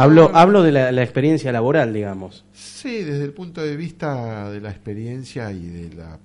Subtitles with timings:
[0.00, 2.44] Hablo, hablo de la, experiencia laboral, digamos.
[2.52, 6.20] Sí, desde el punto de vista de la experiencia y de la,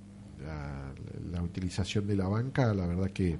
[1.31, 3.39] la, utilización de la banca, la verdad que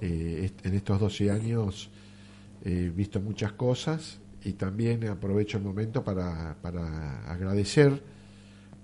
[0.00, 1.88] eh, en estos 12 años
[2.64, 8.02] he visto muchas cosas y también aprovecho el momento para, para agradecer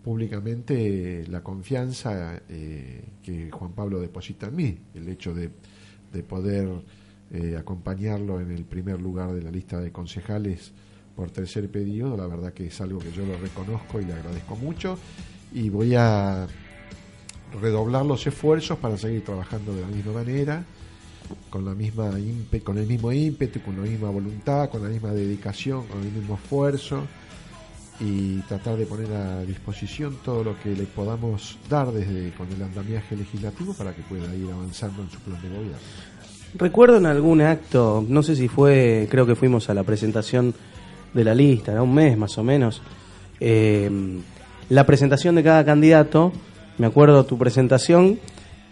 [0.05, 5.51] públicamente la confianza eh, que Juan Pablo deposita en mí, el hecho de,
[6.13, 6.69] de poder
[7.33, 10.73] eh, acompañarlo en el primer lugar de la lista de concejales
[11.15, 12.17] por tercer periodo.
[12.17, 14.99] La verdad que es algo que yo lo reconozco y le agradezco mucho.
[15.53, 16.47] Y voy a
[17.61, 20.65] redoblar los esfuerzos para seguir trabajando de la misma manera,
[21.49, 22.11] con, la misma
[22.65, 26.35] con el mismo ímpetu, con la misma voluntad, con la misma dedicación, con el mismo
[26.35, 27.07] esfuerzo
[28.01, 32.63] y tratar de poner a disposición todo lo que le podamos dar desde con el
[32.63, 35.77] andamiaje legislativo para que pueda ir avanzando en su plan de gobierno.
[36.55, 40.55] Recuerdo en algún acto, no sé si fue, creo que fuimos a la presentación
[41.15, 42.83] de la lista, era un mes más o menos,
[43.39, 43.91] eh,
[44.69, 46.33] la presentación de cada candidato,
[46.79, 48.19] me acuerdo tu presentación,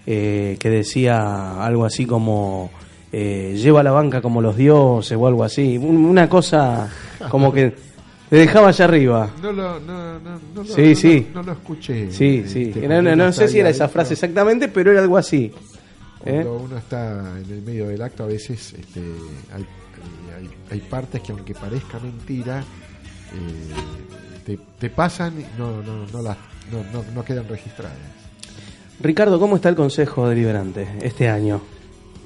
[0.07, 2.71] eh, que decía algo así como
[3.13, 6.89] eh, lleva la banca como los dioses o algo así, una cosa
[7.31, 7.75] como que
[8.29, 9.31] te dejaba allá arriba.
[9.43, 11.29] No lo, no, no, no, sí, sí.
[11.33, 12.11] no, lo escuché.
[12.11, 12.73] Sí, sí.
[12.77, 15.53] no sé si era esa frase exactamente, pero era algo así.
[16.29, 16.63] Cuando ¿Eh?
[16.63, 19.01] uno está en el medio del acto, a veces este,
[19.51, 19.67] hay,
[20.71, 22.63] hay, partes que, aunque parezca mentira,
[24.47, 26.37] eh, te, pasan y no, no, no, las,
[26.71, 27.97] no, no, quedan registradas.
[29.01, 31.63] Ricardo, ¿cómo está el Consejo Deliberante este año?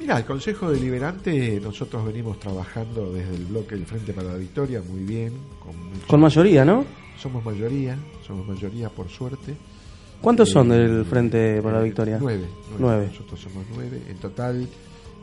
[0.00, 4.83] Mira, el Consejo Deliberante nosotros venimos trabajando desde el bloque del Frente para la Victoria
[4.83, 5.33] muy bien.
[5.61, 5.75] Con,
[6.09, 6.84] con mayoría, ¿no?
[7.20, 9.55] Somos mayoría, somos mayoría por suerte.
[10.23, 12.19] ¿Cuántos son del Frente por la Victoria?
[12.20, 12.45] Nueve,
[12.78, 13.09] nueve.
[13.11, 14.01] Nosotros somos nueve.
[14.09, 14.67] En total.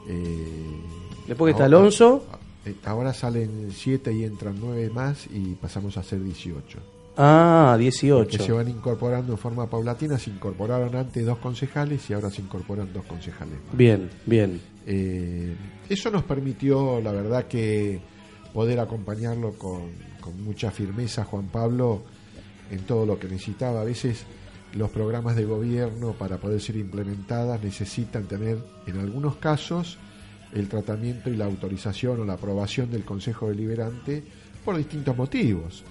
[0.07, 0.81] Eh,
[1.27, 2.25] Después está Alonso.
[2.65, 6.79] Eh, ahora salen siete y entran nueve más y pasamos a ser dieciocho.
[7.15, 8.37] Ah, 18.
[8.37, 10.17] Que se van incorporando en forma paulatina.
[10.17, 13.55] Se incorporaron antes dos concejales y ahora se incorporan dos concejales.
[13.73, 14.61] Bien, bien.
[14.85, 15.55] Eh,
[15.89, 17.99] eso nos permitió, la verdad, que
[18.53, 22.01] poder acompañarlo con, con mucha firmeza, Juan Pablo,
[22.71, 23.81] en todo lo que necesitaba.
[23.81, 24.25] A veces
[24.73, 29.97] los programas de gobierno para poder ser implementadas necesitan tener, en algunos casos,
[30.53, 34.23] el tratamiento y la autorización o la aprobación del Consejo Deliberante
[34.63, 35.83] por distintos motivos.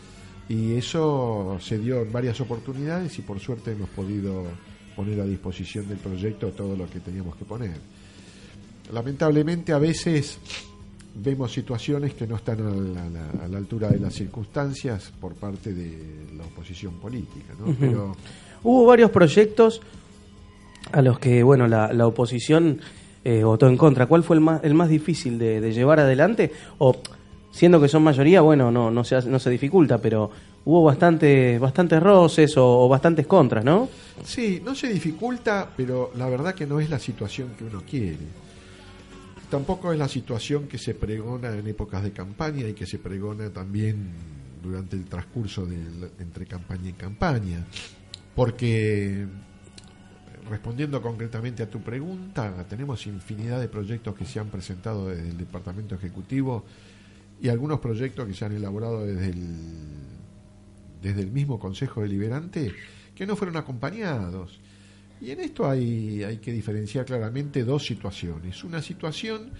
[0.48, 4.44] Y eso se dio en varias oportunidades y por suerte hemos podido
[4.96, 7.76] poner a disposición del proyecto todo lo que teníamos que poner.
[8.92, 10.38] Lamentablemente a veces
[11.14, 16.44] vemos situaciones que no están a la, altura de las circunstancias por parte de la
[16.44, 17.74] oposición política, ¿no?
[17.78, 18.16] Pero
[18.62, 19.80] Hubo varios proyectos
[20.92, 22.80] a los que, bueno, la, oposición
[23.24, 24.06] eh, votó en contra.
[24.06, 26.52] ¿Cuál fue el más, el más difícil de, llevar adelante?
[26.78, 26.96] O,
[27.50, 30.30] siendo que son mayoría, bueno, no, no, se, no se dificulta, pero
[30.64, 33.88] hubo bastante, bastantes roces o, bastantes contras, ¿no?
[34.24, 38.19] Sí, no se dificulta, pero la verdad que no es la situación que uno quiere.
[39.50, 43.50] Tampoco es la situación que se pregona en épocas de campaña y que se pregona
[43.50, 44.10] también
[44.62, 45.76] durante el transcurso de,
[46.19, 47.64] entre campaña y campaña
[48.38, 49.26] porque
[50.49, 55.37] respondiendo concretamente a tu pregunta, tenemos infinidad de proyectos que se han presentado desde el
[55.37, 56.65] Departamento Ejecutivo
[57.43, 59.56] y algunos proyectos que se han elaborado desde el,
[61.03, 62.72] desde el mismo Consejo Deliberante
[63.12, 64.60] que no fueron acompañados.
[65.20, 68.62] Y en esto hay, hay que diferenciar claramente dos situaciones.
[68.62, 69.50] Una situación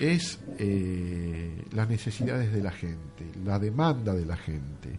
[0.00, 4.98] es eh, las necesidades de la gente, la demanda de la gente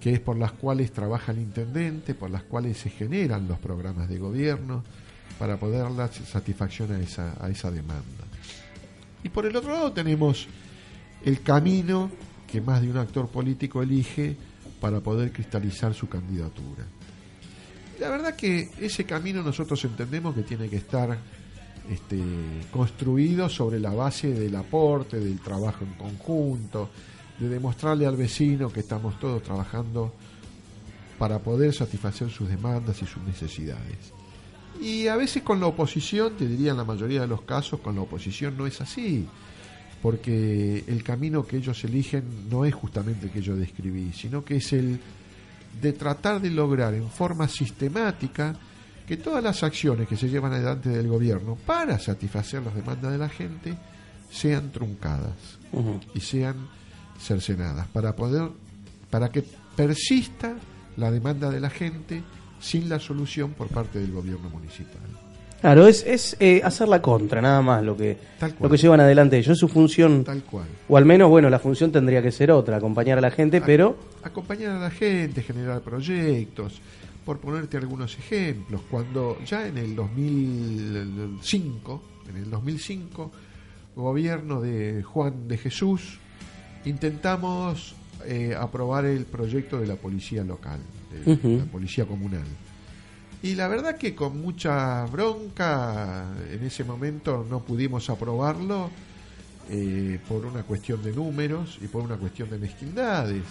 [0.00, 4.08] que es por las cuales trabaja el intendente, por las cuales se generan los programas
[4.08, 4.84] de gobierno
[5.38, 8.24] para poder dar satisfacción a esa, esa demanda.
[9.22, 10.46] Y por el otro lado tenemos
[11.24, 12.10] el camino
[12.46, 14.36] que más de un actor político elige
[14.80, 16.84] para poder cristalizar su candidatura.
[18.00, 21.18] La verdad que ese camino nosotros entendemos que tiene que estar
[21.90, 22.18] este,
[22.70, 26.90] construido sobre la base del aporte, del trabajo en conjunto,
[27.38, 30.12] de demostrarle al vecino que estamos todos trabajando
[31.18, 34.12] para poder satisfacer sus demandas y sus necesidades.
[34.80, 37.96] Y a veces con la oposición, te diría en la mayoría de los casos, con
[37.96, 39.26] la oposición no es así,
[40.00, 44.56] porque el camino que ellos eligen no es justamente el que yo describí, sino que
[44.56, 45.00] es el
[45.80, 48.54] de tratar de lograr en forma sistemática
[49.06, 53.18] que todas las acciones que se llevan adelante del gobierno para satisfacer las demandas de
[53.18, 53.74] la gente
[54.30, 55.58] sean truncadas
[56.14, 56.68] y sean
[57.18, 58.48] cercenadas, para poder,
[59.10, 59.44] para que
[59.76, 60.54] persista
[60.96, 62.22] la demanda de la gente
[62.60, 65.02] sin la solución por parte del gobierno municipal.
[65.60, 68.68] Claro, es, es eh, hacer la contra, nada más lo que, Tal cual.
[68.68, 69.50] lo que llevan adelante ellos.
[69.52, 70.66] Es su función, Tal cual.
[70.88, 73.96] o al menos, bueno, la función tendría que ser otra, acompañar a la gente, pero
[74.22, 76.80] acompañar a la gente, generar proyectos.
[77.24, 83.30] Por ponerte algunos ejemplos, cuando ya en el 2005, en el 2005,
[83.96, 86.18] gobierno de Juan de Jesús,
[86.88, 87.94] intentamos
[88.24, 90.80] eh, aprobar el proyecto de la policía local,
[91.24, 92.46] de la policía comunal.
[93.42, 98.90] Y la verdad que con mucha bronca en ese momento no pudimos aprobarlo
[99.70, 103.42] eh, por una cuestión de números y por una cuestión de mezquindades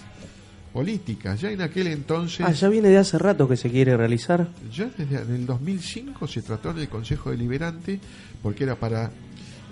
[0.73, 1.39] políticas.
[1.39, 4.49] Ya en aquel entonces, ah, ya viene de hace rato que se quiere realizar.
[4.73, 7.99] ya desde en el 2005 se trató en el Consejo Deliberante
[8.43, 9.09] porque era para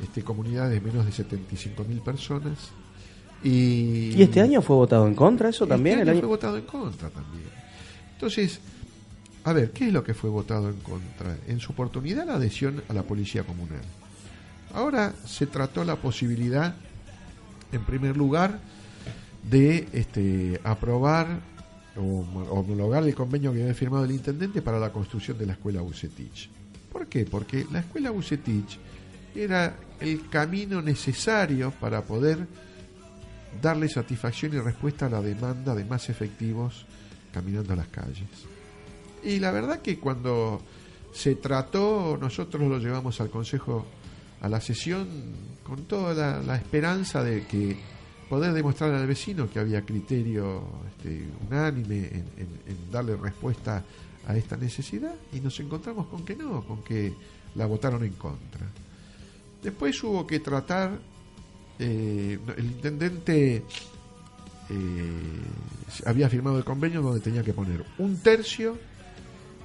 [0.02, 2.72] este, comunidades de menos de 75 mil personas.
[3.44, 6.00] Y, ¿Y este año fue votado en contra eso y también?
[6.00, 7.44] Este el año año- fue votado en contra también.
[8.14, 8.60] Entonces,
[9.44, 11.38] a ver, ¿qué es lo que fue votado en contra?
[11.48, 13.82] En su oportunidad la adhesión a la policía comunal.
[14.74, 16.76] Ahora se trató la posibilidad,
[17.72, 18.60] en primer lugar,
[19.50, 21.28] de este, aprobar
[21.98, 25.82] o homologar el convenio que había firmado el intendente para la construcción de la escuela
[25.82, 26.50] Bucetich.
[26.92, 27.26] ¿Por qué?
[27.26, 28.80] Porque la escuela Bucetich
[29.36, 32.48] era el camino necesario para poder
[33.62, 36.86] darle satisfacción y respuesta a la demanda de más efectivos
[37.34, 38.30] caminando a las calles.
[39.24, 40.62] Y la verdad que cuando
[41.14, 43.86] se trató, nosotros lo llevamos al Consejo,
[44.42, 45.08] a la sesión,
[45.64, 47.78] con toda la, esperanza de que
[48.30, 53.84] poder demostrar al vecino que había criterio este, unánime en darle respuesta
[54.28, 57.14] a esta necesidad y nos encontramos con que no, con que
[57.56, 58.68] la votaron en contra.
[59.62, 61.00] Después hubo que tratar,
[61.80, 63.64] eh, el intendente
[64.70, 65.42] eh,
[66.06, 68.78] había firmado el convenio donde tenía que poner un tercio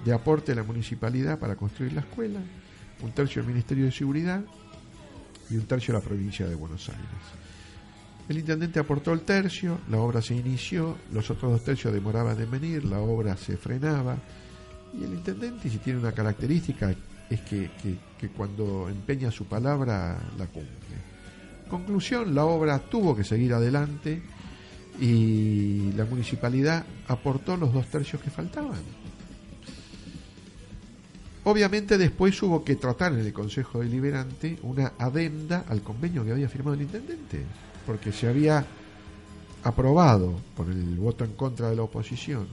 [0.04, 2.40] de aporte de la municipalidad para construir la escuela,
[3.02, 4.42] un tercio del Ministerio de Seguridad
[5.50, 7.04] y un tercio de la provincia de Buenos Aires.
[8.28, 12.50] El intendente aportó el tercio, la obra se inició, los otros dos tercios demoraban en
[12.50, 14.16] venir, la obra se frenaba
[14.98, 16.94] y el intendente, si tiene una característica,
[17.28, 21.10] es que, que- que cuando empeña su palabra la cumple.
[21.70, 24.20] Conclusión, la obra tuvo que seguir adelante
[25.00, 28.80] y la municipalidad aportó los dos tercios que faltaban.
[31.44, 36.48] Obviamente después hubo que tratar en el Consejo Deliberante una adenda al convenio que había
[36.48, 37.44] firmado el intendente,
[37.86, 38.66] porque se había
[39.64, 42.46] aprobado por el voto en contra de la oposición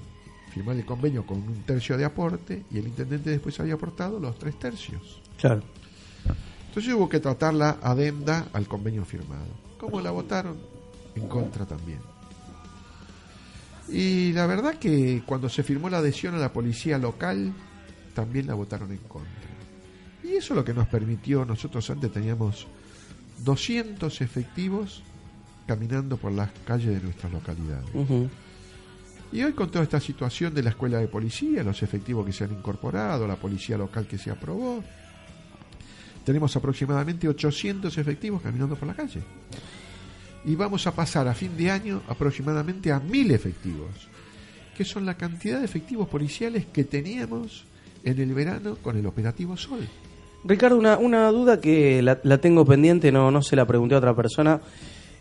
[0.57, 4.37] firmar el convenio con un tercio de aporte y el intendente después había aportado los
[4.39, 5.21] tres tercios.
[5.39, 5.61] Claro.
[6.77, 9.47] Entonces hubo que tratar la adenda al convenio firmado.
[9.79, 10.57] ¿Cómo la votaron?
[11.15, 11.97] En contra también.
[13.89, 17.51] Y la verdad que cuando se firmó la adhesión a la policía local,
[18.13, 19.49] también la votaron en contra.
[20.23, 22.67] Y eso es lo que nos permitió, nosotros antes teníamos
[23.43, 25.01] 200 efectivos
[25.65, 27.89] caminando por las calles de nuestras localidades.
[29.31, 32.43] Y hoy con toda esta situación de la escuela de policía, los efectivos que se
[32.43, 34.83] han incorporado, la policía local que se aprobó,
[36.27, 39.21] tenemos aproximadamente 800 efectivos caminando por la calle.
[40.43, 44.09] Y vamos a pasar a fin de año aproximadamente a 1000 efectivos,
[44.75, 47.63] que son la cantidad de efectivos policiales que teníamos
[48.03, 49.87] en el verano con el operativo Sol.
[50.43, 53.99] Ricardo, una, una duda que la, la tengo pendiente, no, no se la pregunté a
[53.99, 54.59] otra persona.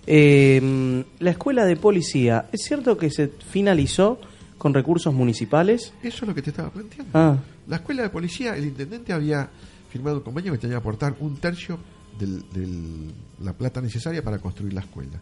[0.09, 4.19] Eh, la escuela de policía, ¿es cierto que se finalizó
[4.59, 5.93] con recursos municipales?
[6.03, 7.11] Eso es lo que te estaba planteando.
[7.15, 7.37] Ah,
[7.69, 9.49] La escuela de policía, el intendente había
[9.97, 11.79] firmado un convenio que tenía que aportar un tercio
[12.19, 13.11] de
[13.43, 15.21] la plata necesaria para construir la escuela.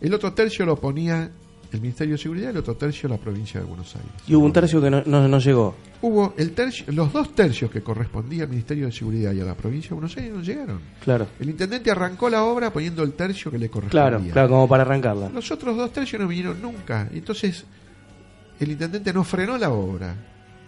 [0.00, 1.30] El otro tercio lo ponía
[1.72, 4.10] el Ministerio de Seguridad y el otro tercio la provincia de Buenos Aires.
[4.28, 5.74] y hubo un tercio que no, no, no llegó.
[6.02, 9.54] Hubo el tercio, los dos tercios que correspondía al Ministerio de Seguridad y a la
[9.56, 10.80] provincia de Buenos Aires no llegaron.
[11.02, 14.08] Claro, El intendente arrancó la obra poniendo el tercio que le correspondía.
[14.18, 15.30] claro, claro, como para arrancarla.
[15.30, 17.08] Los otros dos tercios no vinieron nunca.
[17.12, 17.64] Entonces,
[18.60, 20.14] el intendente no frenó la obra.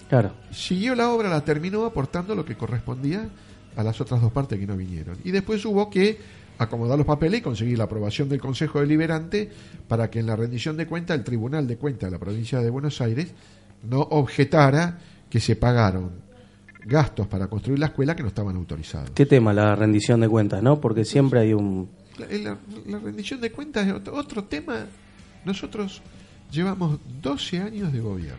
[0.09, 0.33] Claro.
[0.51, 3.29] siguió la obra, la terminó aportando lo que correspondía
[3.77, 5.17] a las otras dos partes que no vinieron.
[5.25, 6.19] Y después hubo que
[6.59, 9.49] acomodar los papeles y conseguir la aprobación del Consejo Deliberante
[9.87, 12.71] para que en la rendición de cuenta el Tribunal de Cuentas de la provincia de
[12.71, 13.29] Buenos Aires
[13.89, 14.99] no objetara
[15.31, 16.11] que se pagaron
[16.85, 19.11] gastos para construir la escuela que no estaban autorizados.
[19.11, 20.81] ¿Qué tema la rendición de cuentas, no?
[20.81, 21.89] Porque siempre hay un...
[22.19, 24.87] La, la- la rendición de cuentas es otro, otro tema.
[25.45, 26.03] Nosotros
[26.51, 28.39] llevamos 12 años de gobierno.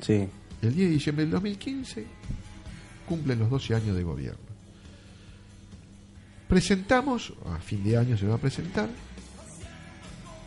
[0.00, 0.28] Sí,
[0.62, 2.06] El 10 de diciembre del 2015
[3.06, 4.48] cumplen los 12 años de gobierno.
[6.48, 8.88] Presentamos, a fin de año se va a presentar,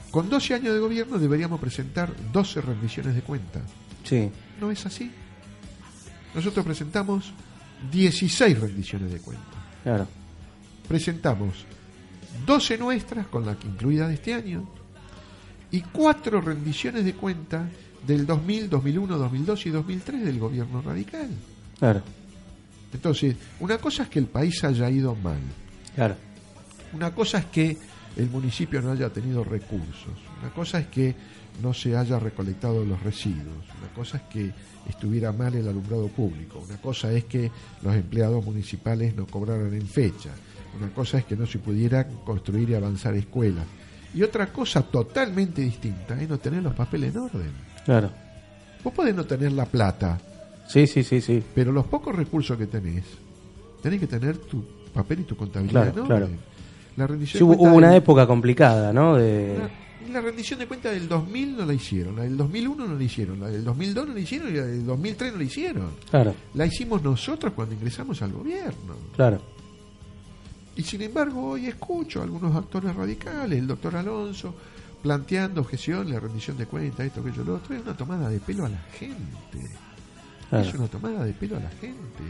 [0.10, 3.64] con 12 años de gobierno deberíamos presentar 12 rendiciones de cuentas.
[4.04, 4.30] sí.
[4.60, 5.12] No es así.
[6.36, 7.34] Nosotros presentamos
[7.92, 9.60] 16 rendiciones de cuentas.
[9.84, 10.08] Claro.
[10.88, 11.66] Presentamos
[12.46, 14.68] 12 nuestras, con la que incluida de este año,
[15.72, 17.64] y cuatro rendiciones de cuentas
[18.06, 21.30] del 2000, 2001, 2002 y 2003 del gobierno radical.
[21.80, 22.02] Claro.
[22.94, 25.40] Entonces, una cosa es que el país haya ido mal.
[25.96, 26.16] Claro.
[26.94, 27.78] Una cosa es que
[28.18, 30.14] el municipio no haya tenido recursos.
[30.42, 31.16] Una cosa es que
[31.62, 33.66] no se haya recolectado los residuos.
[33.80, 34.52] Una cosa es que
[34.90, 36.60] estuviera mal el alumbrado público.
[36.60, 40.32] Una cosa es que los empleados municipales no cobraran en fecha.
[40.78, 43.66] Una cosa es que no se pudiera construir y avanzar escuelas.
[44.14, 47.71] Y otra cosa totalmente distinta es no tener los papeles en orden.
[47.86, 48.10] Claro.
[48.84, 50.20] Vos podés no tener la plata,
[50.68, 51.44] Sí, sí, sí, sí.
[51.54, 53.04] pero los pocos recursos que tenés,
[53.84, 56.30] tenés que tener tu papel y tu contabilidad Claro, en claro.
[56.98, 59.16] La rendición Sí, hubo, una época complicada, ¿no?
[59.16, 59.58] De...
[60.08, 63.04] la, la rendición de cuentas del 2000 no la hicieron, la del 2001 no la
[63.04, 65.90] hicieron, la del 2002 no la hicieron y la del 2003 no la hicieron.
[66.10, 68.96] Claro, La hicimos nosotros cuando ingresamos al gobierno.
[69.16, 69.42] claro.
[70.74, 74.56] Y sin embargo hoy escucho a algunos actores radicales, el doctor Alonso,
[75.02, 78.66] planteando objeción, la rendición de cuentas, esto, aquello, lo otro, es una tomada de pelo
[78.66, 79.76] a la gente.
[80.50, 80.68] claro.
[80.68, 82.24] Es una tomada de pelo a la gente.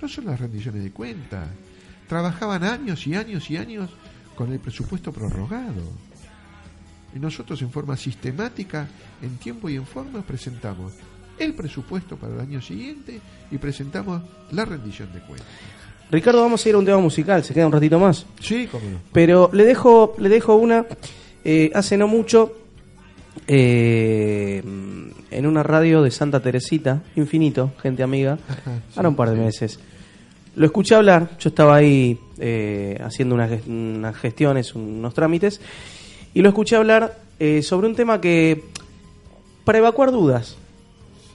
[0.00, 1.48] No son las rendiciones de cuentas.
[2.08, 3.90] Trabajaban años y años y años
[4.34, 5.82] con el presupuesto prorrogado.
[7.14, 8.86] Y nosotros en forma sistemática,
[9.22, 10.92] en tiempo y en forma, presentamos
[11.38, 15.46] el presupuesto para el año siguiente y presentamos la rendición de cuentas.
[16.10, 18.26] Ricardo, vamos a ir a un tema musical, se queda un ratito más.
[18.40, 18.98] Sí, cómo no.
[19.12, 20.84] Pero le dejo, le dejo una.
[21.44, 22.52] Eh, hace no mucho,
[23.46, 24.62] eh,
[25.30, 29.36] en una radio de Santa Teresita, Infinito, gente amiga, Ajá, sí, ahora un par de
[29.36, 29.42] sí.
[29.42, 29.80] meses.
[30.56, 35.60] Lo escuché hablar, yo estaba ahí eh, haciendo unas, ges- unas gestiones, unos trámites,
[36.32, 37.18] y lo escuché hablar
[37.62, 38.62] sobre un tema que,
[39.64, 40.56] para evacuar dudas,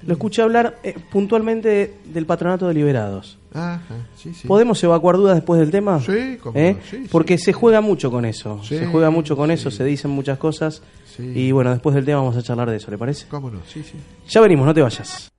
[0.03, 3.37] lo escuché hablar eh, puntualmente del patronato de liberados.
[3.53, 3.81] Ajá,
[4.15, 4.47] sí, sí.
[4.47, 5.99] ¿Podemos evacuar dudas después del tema?
[6.01, 6.75] Sí, cómo ¿Eh?
[6.75, 7.57] no, sí, Porque sí, se sí.
[7.59, 8.61] juega mucho con eso.
[8.63, 9.53] Sí, se juega mucho con sí.
[9.53, 10.81] eso, se dicen muchas cosas.
[11.17, 11.23] Sí.
[11.35, 13.27] Y bueno, después del tema vamos a charlar de eso, ¿le parece?
[13.27, 13.59] ¿Cómo no?
[13.67, 13.95] Sí, sí.
[14.29, 15.29] Ya venimos, no te vayas.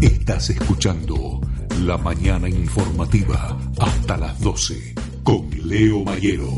[0.00, 1.40] Estás escuchando
[1.84, 6.48] La Mañana Informativa hasta las 12 con Leo Mayero.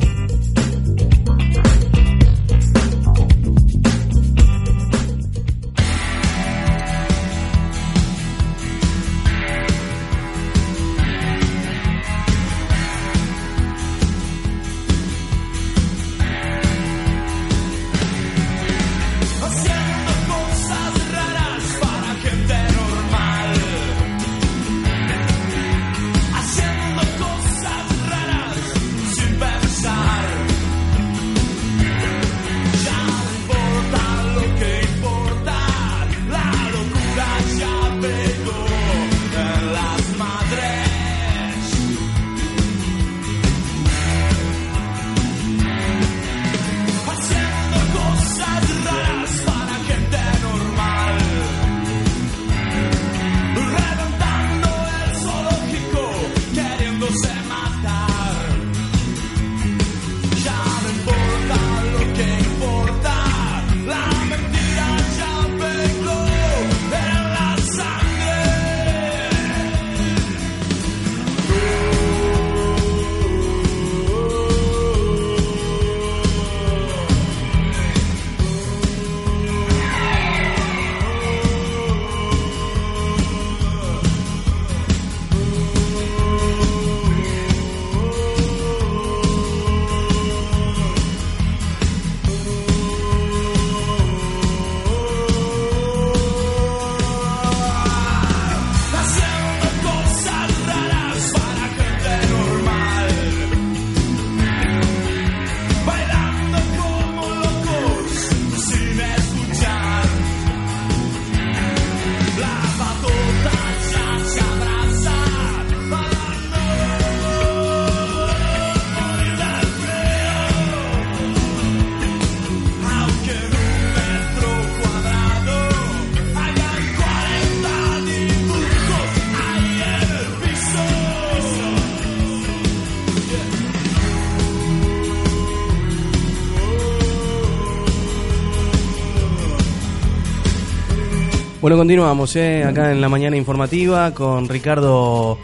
[141.69, 142.65] Bueno, continuamos ¿eh?
[142.65, 145.37] acá en la mañana informativa con Ricardo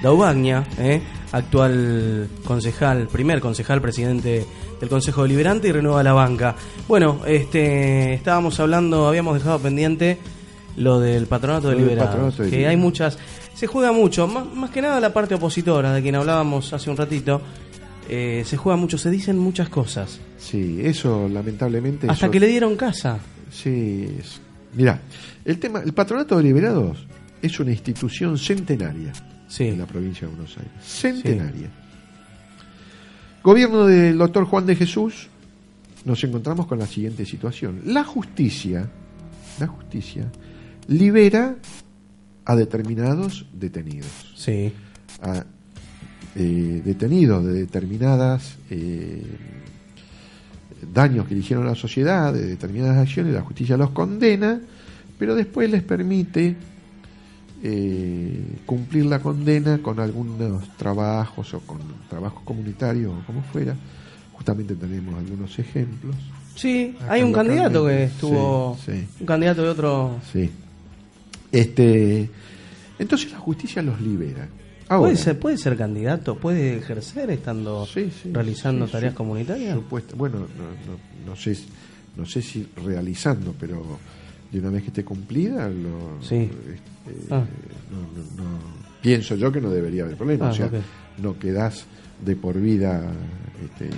[0.00, 1.02] Daubagna, ¿eh?
[1.32, 4.46] actual concejal, primer concejal presidente
[4.78, 6.54] del Consejo Deliberante y renueva la banca.
[6.86, 10.18] Bueno, este, estábamos hablando, habíamos dejado pendiente
[10.76, 13.18] lo del patronato Lo del deliberado, patronato que hay muchas
[13.52, 16.96] se juega mucho, más, más que nada la parte opositora, de quien hablábamos hace un
[16.96, 17.42] ratito.
[18.08, 20.20] eh, se juega mucho, se dicen muchas cosas.
[20.38, 22.06] Sí, eso lamentablemente.
[22.08, 23.18] Hasta eso- que le dieron casa.
[23.50, 24.40] Sí, es-
[24.74, 25.00] mirá,
[25.44, 27.06] el tema, el patronato de liberados
[27.40, 29.12] es una institución centenaria
[29.48, 29.64] Sí.
[29.64, 30.72] en la provincia de Buenos Aires.
[30.82, 31.68] Centenaria.
[33.42, 35.28] Gobierno del doctor Juan de Jesús,
[36.04, 37.80] nos encontramos con la siguiente situación.
[37.86, 38.88] La justicia,
[39.58, 40.30] la justicia,
[40.88, 41.56] libera
[42.44, 44.32] a determinados detenidos.
[44.36, 44.72] Sí.
[45.20, 45.44] a
[46.34, 49.22] eh, detenidos de determinadas eh,
[50.92, 54.60] daños que le hicieron a la sociedad, de determinadas acciones, la justicia los condena,
[55.18, 56.56] pero después les permite
[57.62, 61.78] eh, cumplir la condena con algunos trabajos o con
[62.08, 63.74] trabajos comunitarios o como fuera.
[64.32, 66.16] Justamente tenemos algunos ejemplos.
[66.56, 68.76] Sí, Acá hay un candidato que estuvo.
[68.84, 69.06] sí, sí.
[69.20, 70.16] Un candidato de otro.
[70.32, 70.50] Sí.
[71.50, 72.28] Este,
[72.98, 74.48] entonces la justicia los libera.
[74.88, 76.36] Ahora, ¿Puede ser, ¿Puede ser candidato?
[76.36, 79.74] ¿Puede ejercer estando Sí, realizando tareas comunitarias?
[79.74, 80.98] Supuesta- bueno, no, no,
[81.30, 81.56] no sé,
[82.16, 83.98] no sé si realizando, pero
[84.52, 86.36] de una vez que esté cumplida, lo, Sí.
[86.36, 87.44] este, Ah.
[87.90, 88.58] no, no- no-
[89.00, 90.48] pienso yo que no debería haber problema.
[90.48, 90.70] Ah, o sea,
[91.22, 91.86] no quedás
[92.24, 93.02] de por vida
[93.64, 93.88] este,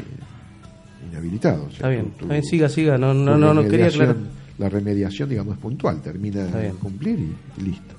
[1.10, 1.64] inhabilitado.
[1.64, 2.96] O sea, Está bien, tu- tu- siga, siga.
[2.96, 4.16] No, no, no, no quería aclarar.
[4.58, 7.94] La remediación, digamos, es puntual, termina de cumplir y, y listo.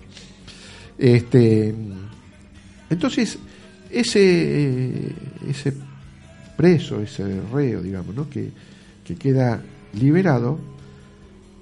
[0.97, 1.75] Este,
[2.89, 3.37] entonces,
[3.91, 5.11] ese,
[5.49, 5.73] ese
[6.55, 8.29] preso, ese reo, digamos, ¿no?
[8.29, 8.49] que,
[9.03, 9.61] que queda
[9.99, 10.57] liberado,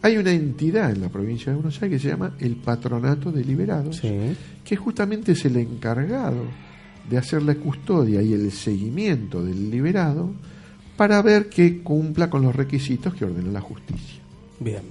[0.03, 3.43] hay una entidad en la provincia de Buenos Aires que se llama el Patronato de
[3.43, 4.35] Liberados, Sí.
[4.63, 6.43] que justamente es el encargado
[7.09, 10.31] de hacer la custodia y el seguimiento del liberado
[10.97, 14.21] para ver que cumpla con los requisitos que ordena la justicia.
[14.59, 14.83] Bien.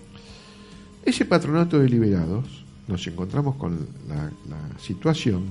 [1.05, 5.45] Ese patronato de liberados nos encontramos con la, la situación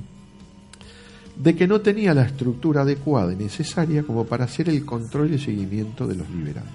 [1.41, 5.39] de que no tenía la estructura adecuada y necesaria como para hacer el control y
[5.39, 6.69] seguimiento de los liberados.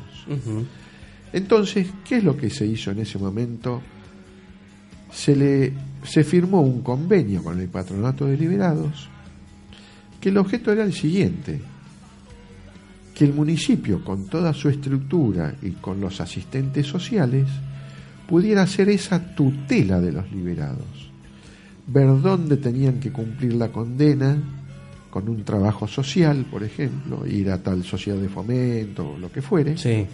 [1.36, 3.82] Entonces, ¿qué es lo que se hizo en ese momento?
[5.12, 5.70] Se le
[6.02, 9.08] se firmó un convenio con el patronato de liberados
[10.18, 11.60] que el objeto era el siguiente:
[13.14, 17.46] que el municipio, con toda su estructura y con los asistentes sociales,
[18.26, 21.10] pudiera hacer esa tutela de los liberados,
[21.86, 24.38] ver dónde tenían que cumplir la condena
[25.10, 29.42] con un trabajo social, por ejemplo, ir a tal sociedad de fomento o lo que
[29.42, 30.06] fuere, Sí.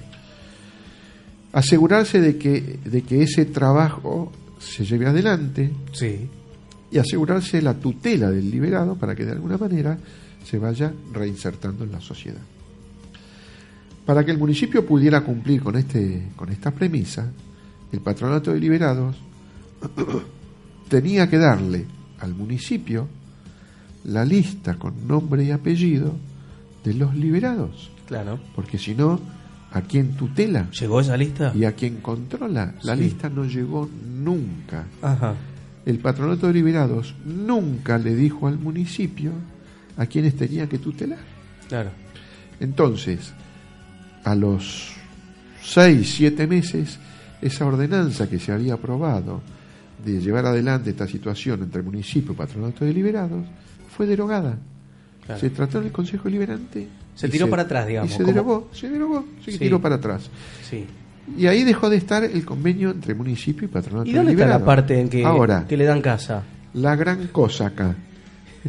[1.52, 6.28] Asegurarse de que, de que ese trabajo se lleve adelante Sí.
[6.90, 9.98] y asegurarse la tutela del liberado para que de alguna manera
[10.44, 12.40] se vaya reinsertando en la sociedad.
[14.06, 17.30] Para que el municipio pudiera cumplir con, este, con esta premisa,
[17.92, 19.16] el patronato de liberados
[20.88, 21.84] tenía que darle
[22.20, 23.08] al municipio
[24.04, 26.14] la lista con nombre y apellido
[26.84, 28.40] de los liberados, Claro.
[28.56, 29.20] porque si no,
[29.72, 30.68] ¿a quién tutela?
[30.70, 31.52] ¿Llegó esa lista?
[31.54, 32.74] y a quien controla.
[32.82, 33.02] La Sí.
[33.02, 34.84] lista no llegó nunca.
[35.00, 35.34] Ajá.
[35.84, 39.32] El patronato de liberados nunca le dijo al municipio
[39.96, 41.18] a quienes tenía que tutelar.
[41.68, 41.90] Claro.
[42.60, 43.32] Entonces,
[44.24, 44.92] a los
[45.62, 46.98] seis, siete meses,
[47.40, 49.40] esa ordenanza que se había aprobado
[50.04, 53.44] de llevar adelante esta situación entre municipio y patronato de liberados
[53.96, 54.56] fue derogada.
[55.26, 55.40] Claro.
[55.40, 56.88] Se trató en el Consejo Liberante.
[57.14, 59.58] Se tiró para atrás, digamos, Y se derogó, se derogó, se Sí.
[59.58, 60.30] tiró para atrás.
[60.68, 60.84] Sí.
[61.38, 64.46] Y ahí dejó de estar el convenio entre municipio y patronato ¿Y de dónde está
[64.46, 66.42] la parte en que, Ahora, que le dan casa?
[66.74, 67.94] la gran cosa acá.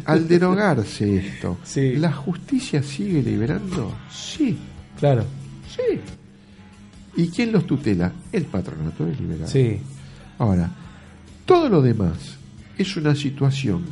[0.04, 1.96] Al derogarse esto, Sí.
[1.96, 3.92] ¿la justicia sigue liberando?
[4.10, 4.56] Sí,
[4.98, 5.24] Claro.
[5.68, 6.00] sí.
[7.16, 8.12] ¿Y quién los tutela?
[8.32, 9.50] El patronato de liberados.
[9.50, 9.78] Sí.
[10.38, 10.68] Ahora,
[11.46, 12.36] todo lo demás
[12.76, 13.84] es una situación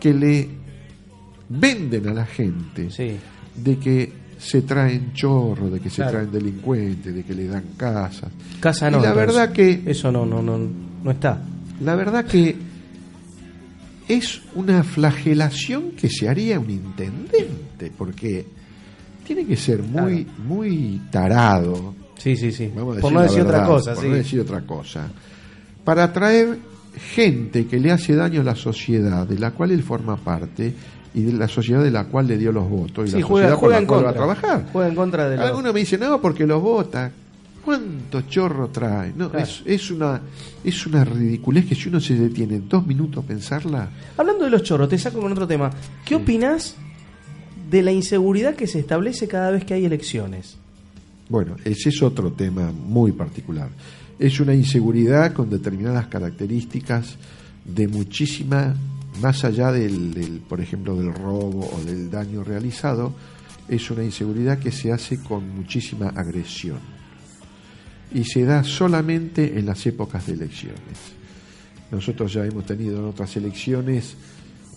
[0.00, 0.48] que le
[1.48, 3.16] venden a la gente Sí.
[3.56, 8.30] De que se traen chorros, de que se traen delincuentes, de que le dan casas.
[8.60, 9.00] Casa Y no.
[9.00, 9.34] la entonces.
[9.34, 10.58] verdad que Eso no, no, no,
[11.04, 11.40] no está.
[11.80, 12.56] La verdad que
[14.08, 18.44] es una flagelación que se haría un intendente, porque
[19.26, 22.70] tiene que ser muy, muy tarado, Sí, sí, sí.
[22.74, 24.08] vamos a Por decir no la decir otra cosa, por sí.
[24.08, 25.08] no decir otra cosa,
[25.84, 26.58] para atraer
[27.14, 30.72] gente que le hace daño a la sociedad de la cual él forma parte
[31.14, 33.48] y de la sociedad de la cual le dio los votos y Sí, la juega,
[33.50, 34.04] sociedad por juega la en cual contra.
[34.04, 34.72] va a trabajar.
[34.72, 35.46] Juega en contra de los...
[35.46, 37.10] Algunos me dicen, no, porque los vota.
[37.64, 39.12] ¿Cuánto chorro trae?
[39.16, 39.44] No, Claro.
[39.46, 40.20] es, es una
[40.64, 44.62] es una ridiculez que si uno se detiene dos minutos a pensarla, Hablando de los
[44.64, 45.70] chorros, te saco con otro tema.
[46.04, 46.74] ¿Qué opinás
[47.70, 50.56] de la inseguridad que se establece cada vez que hay elecciones?
[51.28, 53.68] bueno, ese es otro tema muy particular.
[54.18, 57.16] Es una inseguridad con determinadas características
[57.64, 58.74] de muchísima
[59.20, 63.14] más allá del, del, por ejemplo, del robo o del daño realizado,
[63.68, 66.78] es una inseguridad que se hace con muchísima agresión
[68.14, 71.22] y se da solamente en las épocas de elecciones.
[71.90, 74.16] Nosotros ya hemos tenido en otras elecciones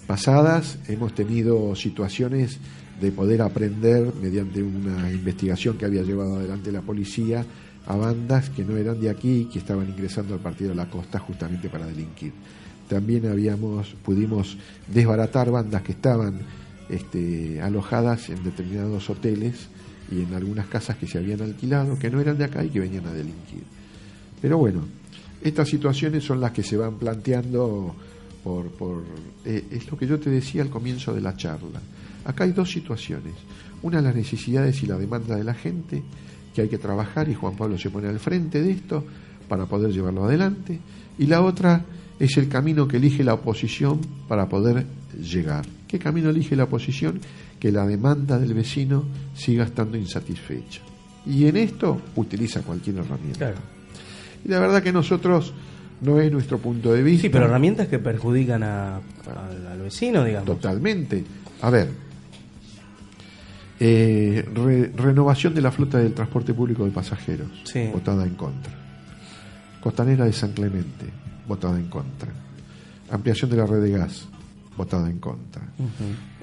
[0.07, 2.59] pasadas, hemos tenido situaciones
[3.01, 7.45] de poder aprender mediante una investigación que había llevado adelante la policía
[7.87, 11.19] a bandas que no eran de aquí, que estaban ingresando al partido de la costa
[11.19, 12.33] justamente para delinquir.
[12.87, 14.57] También habíamos, pudimos
[14.93, 16.39] desbaratar bandas que estaban
[16.89, 19.67] este, alojadas en determinados hoteles
[20.11, 22.79] y en algunas casas que se habían alquilado, que no eran de acá y que
[22.79, 23.63] venían a delinquir.
[24.41, 24.81] Pero bueno,
[25.41, 27.95] estas situaciones son las que se van planteando
[28.43, 28.67] por...
[28.71, 29.03] por
[29.45, 31.81] eh, es lo que yo te decía al comienzo de la charla.
[32.25, 33.33] Acá hay dos situaciones.
[33.81, 36.03] Una, las necesidades y la demanda de la gente,
[36.53, 39.03] que hay que trabajar y Juan Pablo se pone al frente de esto
[39.47, 40.79] para poder llevarlo adelante.
[41.17, 41.83] Y la otra
[42.19, 44.85] es el camino que elige la oposición para poder
[45.21, 45.65] llegar.
[45.87, 47.19] ¿Qué camino elige la oposición?
[47.59, 49.03] Que la demanda del vecino
[49.35, 50.81] siga estando insatisfecha.
[51.25, 53.37] Y en esto utiliza cualquier herramienta.
[53.39, 53.57] Claro.
[54.43, 55.53] Y la verdad que nosotros
[56.01, 57.23] no es nuestro punto de vista.
[57.23, 60.45] Sí, pero herramientas que perjudican a- al, al vecino, digamos.
[60.45, 61.23] Totalmente.
[61.61, 61.89] A ver,
[63.79, 67.89] eh, re- renovación de la flota del transporte público de pasajeros, Sí.
[67.91, 68.73] votada en contra.
[69.81, 71.05] Costanera de San Clemente,
[71.47, 72.31] votada en contra.
[73.11, 74.27] Ampliación de la red de gas,
[74.77, 75.61] votada en contra.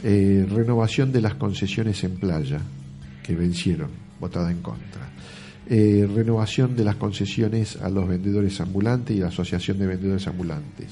[0.03, 2.61] Eh, renovación de las concesiones en playa,
[3.23, 5.09] que vencieron, votada en contra.
[5.69, 10.89] Eh, renovación de las concesiones a los vendedores ambulantes y la Asociación de Vendedores Ambulantes,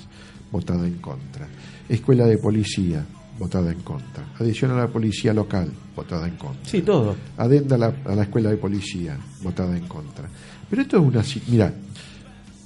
[0.50, 1.48] votada en contra.
[1.88, 3.04] Escuela de Policía,
[3.38, 4.24] votada en contra.
[4.38, 6.70] Adición a la Policía Local, votada en contra.
[6.70, 7.16] Sí, todo.
[7.36, 10.28] Adenda a la, a la Escuela de Policía, votada en contra.
[10.68, 11.22] Pero esto es una...
[11.48, 11.74] Mira,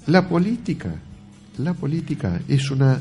[0.07, 0.94] la política,
[1.59, 2.99] la política es una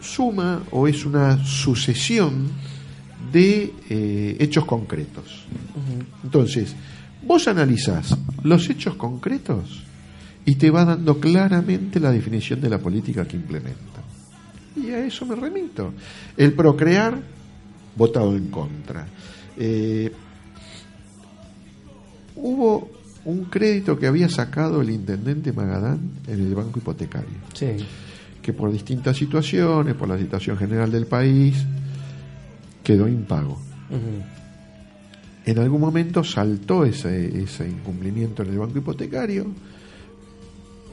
[0.00, 2.48] suma o es una sucesión
[3.32, 5.44] de eh, hechos concretos.
[6.22, 6.74] Entonces,
[7.26, 9.82] vos analizás los hechos concretos
[10.44, 14.02] y te va dando claramente la definición de la política que implementa.
[14.76, 15.92] Y a eso me remito.
[16.36, 17.20] El procrear,
[17.96, 19.06] votado en contra.
[19.56, 20.12] Eh,
[22.36, 22.97] hubo
[23.28, 27.84] un crédito que había sacado el intendente Magadán en el banco hipotecario Sí.
[28.40, 31.62] que por distintas situaciones, por la situación general del país,
[32.82, 33.60] quedó impago.
[35.44, 39.46] En algún momento saltó ese, ese incumplimiento en el banco hipotecario,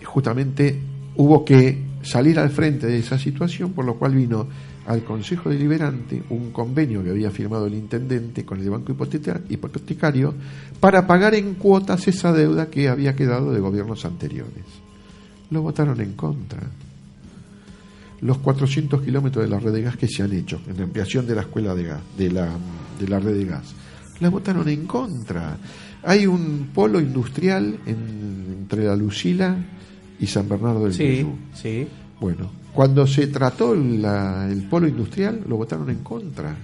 [0.04, 0.78] justamente
[1.16, 4.48] hubo que salir al frente de esa situación, por lo cual vino
[4.88, 10.34] al Consejo Deliberante un convenio que había firmado el intendente con el banco hipoteca- hipotecario
[10.80, 14.64] para pagar en cuotas esa deuda que había quedado de gobiernos anteriores.
[15.50, 16.60] Lo votaron en contra
[18.22, 21.28] los 400 kilómetros de la red de gas que se han hecho en la ampliación
[21.28, 22.50] de la escuela de gas, de la,
[23.00, 23.74] de la red de gas.
[24.20, 25.58] La votaron en contra.
[26.04, 29.58] Hay un polo industrial en- entre la Lucila
[30.20, 31.88] y San Bernardo del Sí, sí.
[32.20, 36.56] Bueno, cuando se trató la- el polo industrial, lo votaron en contra.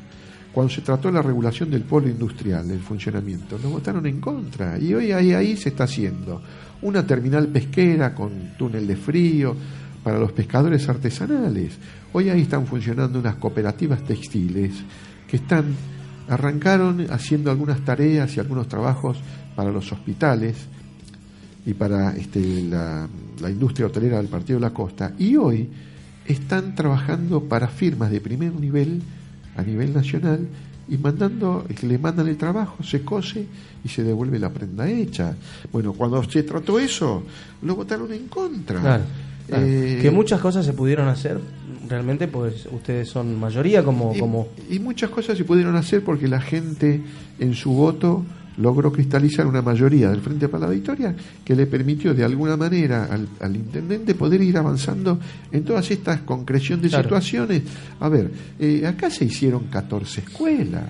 [0.51, 4.77] Cuando se trató la regulación del polo industrial, el funcionamiento, lo votaron en contra.
[4.77, 6.41] Y hoy ahí, ahí se está haciendo
[6.81, 9.55] una terminal pesquera con túnel de frío
[10.03, 11.73] para los pescadores artesanales.
[12.11, 14.71] Hoy ahí están funcionando unas cooperativas textiles
[15.27, 15.65] que están
[16.27, 19.17] arrancaron haciendo algunas tareas y algunos trabajos
[19.55, 20.55] para los hospitales
[21.65, 23.07] y para este, la,
[23.39, 25.69] la industria hotelera del Partido de la Costa y hoy
[26.25, 29.01] están trabajando para firmas de primer nivel
[29.55, 30.47] a nivel nacional
[30.87, 33.45] y mandando le mandan el trabajo se cose
[33.83, 35.35] y se devuelve la prenda hecha
[35.71, 37.23] bueno cuando se trató eso
[37.61, 39.03] lo votaron en contra Claro.
[39.47, 39.65] claro.
[39.65, 41.39] Eh, que muchas cosas se pudieron hacer,
[41.89, 44.13] realmente, pues ustedes son mayoría como...
[44.15, 47.01] y, como y muchas cosas se pudieron hacer porque la gente
[47.39, 48.23] en su voto
[48.57, 53.05] logró cristalizar una mayoría del Frente para la Victoria que le permitió de alguna manera
[53.05, 55.19] al, al intendente poder ir avanzando
[55.51, 57.03] en todas estas concreción de Claro.
[57.03, 57.63] situaciones.
[57.99, 60.83] A ver, eh, acá se hicieron 14 escuelas.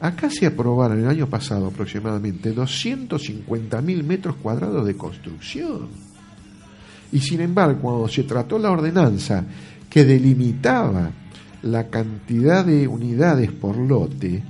[0.00, 5.88] Acá se aprobaron el año pasado aproximadamente 250.000 metros cuadrados de construcción.
[7.10, 9.44] Y sin embargo, cuando se trató la ordenanza
[9.90, 11.10] que delimitaba
[11.62, 14.42] la cantidad de unidades por lote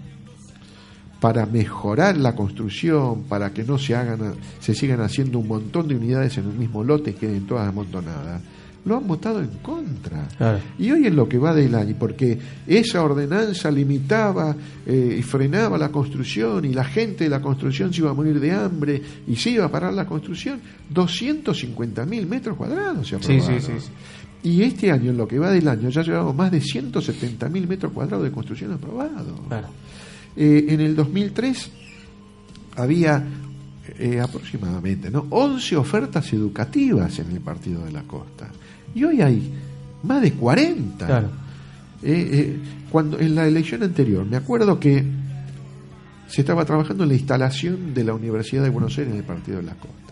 [1.20, 5.96] para mejorar la construcción, para que no se hagan se sigan haciendo un montón de
[5.96, 8.40] unidades en un mismo lote y queden todas amontonadas,
[8.84, 10.28] lo han votado en contra.
[10.78, 14.54] Y hoy es lo que va del año, porque esa ordenanza limitaba
[14.86, 18.40] eh, y frenaba la construcción y la gente de la construcción se iba a morir
[18.40, 20.60] de hambre y se iba a parar la construcción.
[20.88, 23.60] 250 mil metros cuadrados se aprobaron.
[23.60, 23.90] sí, sí, sí.
[24.40, 27.66] Y este año, en lo que va del año, ya llevamos más de 170 mil
[27.66, 29.40] metros cuadrados de construcción aprobados.
[29.48, 29.68] Claro.
[30.40, 31.70] Eh, en el 2003
[32.76, 33.24] había
[33.98, 35.26] eh, aproximadamente ¿no?
[35.30, 38.48] 11 ofertas educativas en el Partido de la Costa.
[38.94, 39.52] Y hoy hay
[40.02, 41.06] más de 40.
[41.06, 41.28] Claro.
[42.02, 42.58] Eh, eh,
[42.90, 45.04] cuando en la elección anterior, me acuerdo que
[46.28, 49.58] se estaba trabajando en la instalación de la Universidad de Buenos Aires en el Partido
[49.58, 50.07] de la Costa.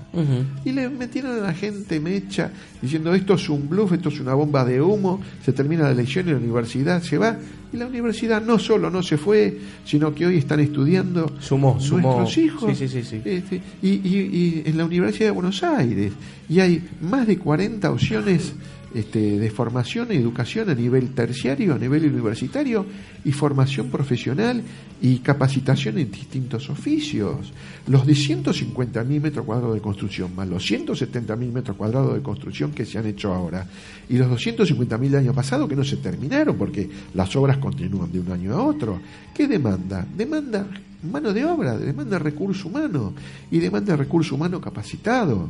[0.64, 2.50] Y le metieron a la gente mecha
[2.81, 6.29] diciendo esto es un bluff, esto es una bomba de humo, se termina la elección
[6.29, 7.37] y la universidad se va.
[7.72, 12.16] Y la universidad no solo no se fue, sino que hoy están estudiando Sumó, sumó.
[12.18, 12.79] nuestros hijos.
[12.79, 13.22] Sí, sí, sí, sí.
[13.24, 16.12] Este, y, y- y en la Universidad de Buenos Aires.
[16.48, 18.52] Y hay más de 40 opciones
[18.94, 22.87] este, de formación y educación a nivel terciario, a nivel universitario,
[23.25, 24.62] y formación profesional
[25.03, 27.53] y capacitación en distintos oficios.
[27.87, 32.87] Los de 150.000 metros cuadrados de construcción, más los 170.000 metros cuadrados de construcción que
[32.87, 33.66] se han hecho ahora,
[34.09, 38.20] y los 250.000 del año pasado que no se terminaron porque las obras continúan de
[38.20, 39.01] un año a otro.
[39.35, 40.07] ¿Qué demanda?
[40.16, 40.66] Demanda
[41.03, 43.12] mano de obra, demanda recurso humano
[43.51, 45.49] y demanda recurso humano capacitado.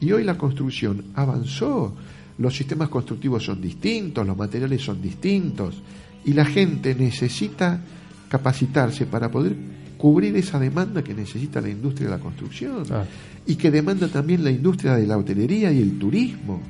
[0.00, 1.94] Y hoy la construcción avanzó,
[2.38, 5.82] los sistemas constructivos son distintos, los materiales son distintos
[6.24, 7.80] y la gente necesita
[8.28, 9.54] capacitarse para poder
[9.96, 13.04] cubrir esa demanda que necesita la industria de la construcción Ah.
[13.46, 16.60] y que demanda también la industria de la hotelería y el turismo.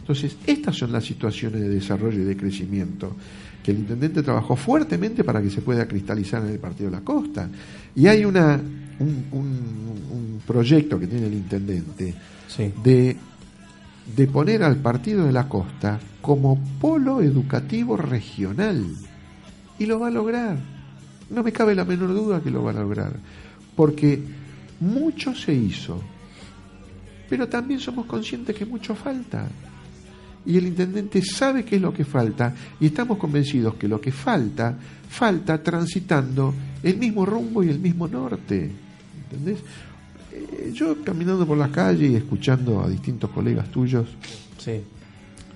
[0.00, 3.16] Entonces, estas son las situaciones de desarrollo y de crecimiento
[3.62, 7.02] que el intendente trabajó fuertemente para que se pueda cristalizar en el Partido de la
[7.02, 7.48] Costa.
[7.96, 8.60] Y hay una,
[8.98, 12.14] un, un- un proyecto que tiene el intendente
[12.46, 12.70] Sí.
[12.84, 13.16] de,
[14.06, 18.84] de poner al Partido de la Costa como polo educativo regional.
[19.78, 20.58] Y lo va a lograr.
[21.30, 23.16] No me cabe la menor duda que lo va a lograr.
[23.74, 24.22] Porque
[24.80, 26.00] mucho se hizo.
[27.28, 29.48] Pero también somos conscientes que mucho falta.
[30.46, 32.54] Y el intendente sabe qué es lo que falta.
[32.78, 34.76] Y estamos convencidos que lo que falta,
[35.08, 38.70] falta transitando el mismo rumbo y el mismo norte.
[39.24, 39.58] ¿Entendés?
[40.34, 44.06] Eh, yo caminando por las calles y escuchando a distintos colegas tuyos,
[44.58, 44.80] Sí.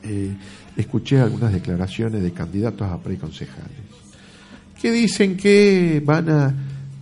[0.05, 0.37] eh,
[0.77, 3.89] escuché algunas declaraciones de candidatos a preconcejales
[4.81, 6.55] que dicen que van a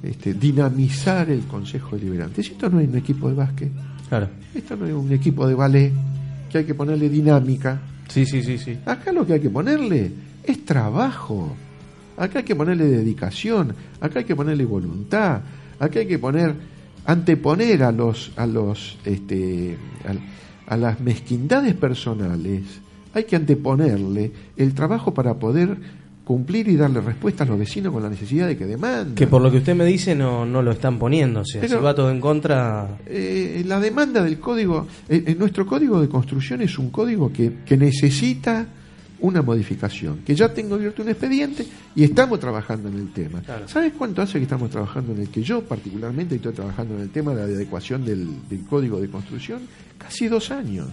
[0.02, 2.42] este, dinamizar el Consejo Deliberante.
[2.42, 3.70] Si esto no es un equipo de básquet,
[4.08, 4.28] Claro.
[4.54, 5.92] esto no es un equipo de ballet,
[6.50, 7.78] que hay que ponerle dinámica.
[8.08, 8.78] Sí, sí, sí, sí.
[8.86, 10.10] Acá lo que hay que ponerle
[10.44, 11.54] es trabajo.
[12.16, 15.40] Acá hay que ponerle dedicación, acá hay que ponerle voluntad,
[15.78, 16.54] acá hay que poner
[17.06, 19.78] anteponer a los a los este
[20.68, 22.62] a, las mezquindades personales,
[23.14, 25.76] hay que anteponerle el trabajo para poder
[26.24, 29.14] cumplir y darle respuesta a los vecinos con la necesidad de que demandan.
[29.14, 31.40] Que por lo que usted me dice no, no lo están poniendo.
[31.40, 32.98] O sea, Pero- si va todo en contra.
[33.06, 37.58] Eh, la demanda del código, eh, eh, nuestro código de construcción es un código que,
[37.64, 38.66] que necesita
[39.26, 43.40] una modificación, que ya tengo abierto un expediente y estamos trabajando en el tema.
[43.40, 43.66] Claro.
[43.66, 47.10] ¿Sabes cuánto hace que estamos trabajando en el que yo particularmente estoy trabajando en el
[47.10, 49.62] tema de la adecuación del, del código de construcción?
[49.98, 50.88] Casi dos años.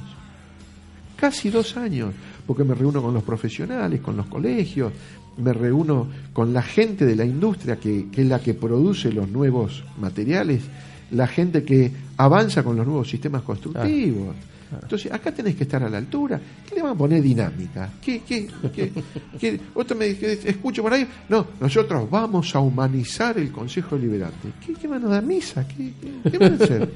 [1.15, 2.13] Casi dos años,
[2.47, 4.91] porque me reúno con los profesionales, con los colegios,
[5.37, 9.29] me reúno con la gente de la industria que, que es la que produce los
[9.29, 10.63] nuevos materiales,
[11.11, 14.35] la gente que avanza con los nuevos sistemas constructivos.
[14.81, 16.39] Entonces, acá tenés que estar a la altura.
[16.67, 17.89] ¿Qué le van a poner dinámica?
[18.01, 18.91] ¿Qué, qué, qué,
[19.39, 19.59] qué?
[19.75, 24.49] Otro me dice, escucho por ahí, no, nosotros vamos a humanizar el Consejo Deliberante.
[24.65, 25.67] ¿Qué, qué van a dar misa?
[25.67, 26.89] ¿Qué, qué, qué van a hacer?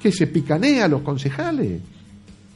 [0.00, 1.80] ¿Que se picanea a los concejales?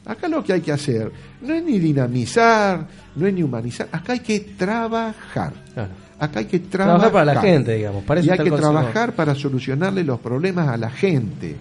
[0.05, 4.13] Acá lo que hay que hacer no es ni dinamizar, no es ni humanizar, acá
[4.13, 5.53] hay que trabajar.
[5.73, 5.91] Claro.
[6.19, 7.09] Acá hay que trabajar.
[7.09, 8.03] Trabajar para la gente, digamos.
[8.03, 8.71] Para eso y hay que consejo.
[8.71, 11.55] trabajar para solucionarle los problemas a la gente.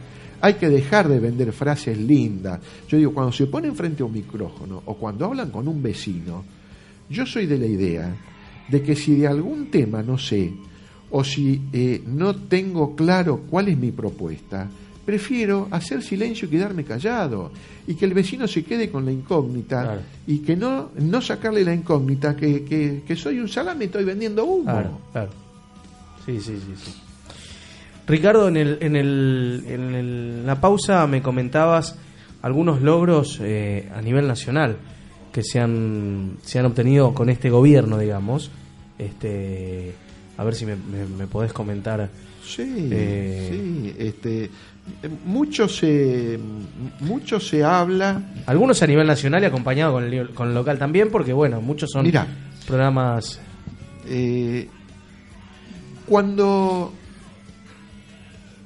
[0.44, 2.60] Hay que dejar de vender frases lindas.
[2.86, 6.44] Yo digo, cuando se ponen frente a un micrófono o cuando hablan con un vecino,
[7.08, 8.14] yo soy de la idea
[8.68, 10.52] de que si de algún tema no sé
[11.10, 14.68] o si eh, no tengo claro cuál es mi propuesta,
[15.06, 17.50] prefiero hacer silencio y quedarme callado
[17.86, 20.00] y que el vecino se quede con la incógnita Claro.
[20.26, 24.04] y que no, no sacarle la incógnita que, que, que soy un salame y estoy
[24.04, 24.64] vendiendo humo.
[24.64, 25.30] Claro, claro.
[26.26, 26.92] Sí, sí, sí, sí.
[28.06, 31.96] Ricardo, en, el, en, el, en el- la pausa me comentabas
[32.42, 34.76] algunos logros eh, a nivel nacional
[35.32, 38.50] que se han, se han obtenido con este gobierno, digamos.
[38.98, 39.94] Este,
[40.36, 42.08] a ver si me, me, me podés comentar
[42.44, 44.50] Sí, Eh, sí, este,
[45.24, 46.38] mucho se,
[47.00, 48.20] mucho se habla.
[48.44, 51.90] Algunos a nivel nacional y acompañado con el, con el local también, porque bueno, muchos
[51.90, 52.26] son Mirá.
[52.66, 53.40] programas.
[54.06, 54.68] eh,
[56.06, 56.92] cuando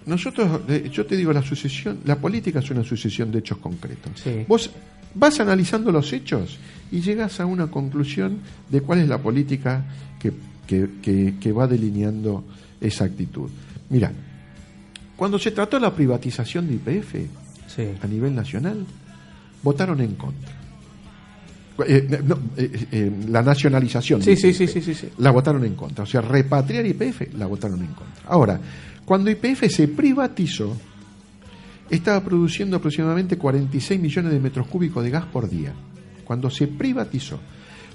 [0.08, 4.12] nosotros, yo te digo, la sucesión, la política es una sucesión de hechos concretos.
[4.22, 4.44] Sí.
[4.48, 4.70] Vos
[5.14, 6.58] vas analizando los hechos
[6.90, 9.84] y llegas a una conclusión de cuál es la política
[10.18, 10.32] que,
[10.66, 12.44] que- que- que va delineando
[12.80, 13.50] esa actitud.
[13.90, 14.12] Mira,
[15.16, 17.14] cuando se trató la privatización de IPF
[17.66, 17.82] Sí.
[18.02, 18.84] a nivel nacional,
[19.62, 20.52] votaron en contra.
[21.86, 24.22] Eh, no, eh, eh, la nacionalización.
[24.22, 25.08] Sí, sí, sí, sí, sí, sí.
[25.18, 26.04] La votaron en contra.
[26.04, 28.24] O sea, repatriar IPF la votaron en contra.
[28.26, 28.60] Ahora,
[29.04, 30.76] cuando IPF se privatizó,
[31.88, 35.72] estaba produciendo aproximadamente 46 millones de metros cúbicos de gas por día.
[36.24, 37.38] Cuando se privatizó.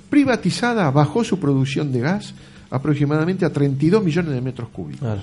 [0.09, 2.33] Privatizada bajó su producción de gas
[2.69, 5.19] aproximadamente a 32 millones de metros cúbicos.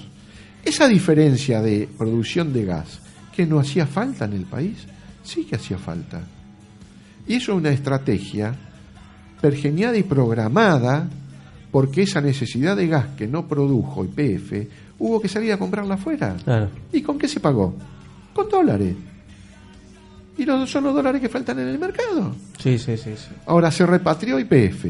[0.64, 3.00] Esa diferencia de producción de gas
[3.34, 4.86] que no hacía falta en el país,
[5.22, 6.20] sí que hacía falta.
[7.26, 8.54] Y eso es una estrategia
[9.40, 11.08] pergeniada y programada
[11.70, 14.52] porque esa necesidad de gas que no produjo IPF
[14.98, 16.36] hubo que salir a comprarla afuera.
[16.92, 17.74] ¿Y con qué se pagó?
[18.34, 18.94] Con dólares.
[20.36, 22.34] Y los, son los dólares que faltan en el mercado.
[22.58, 23.28] Sí, sí, sí, sí.
[23.46, 24.86] Ahora se repatrió IPF.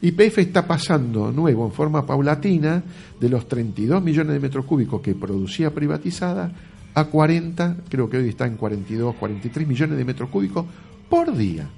[0.00, 2.82] IPF está pasando nuevo en forma paulatina
[3.18, 6.52] de los 32 millones de metros cúbicos que producía privatizada
[6.94, 10.66] a 40, creo que hoy está en 42, 43 millones de metros cúbicos
[11.08, 11.68] por día.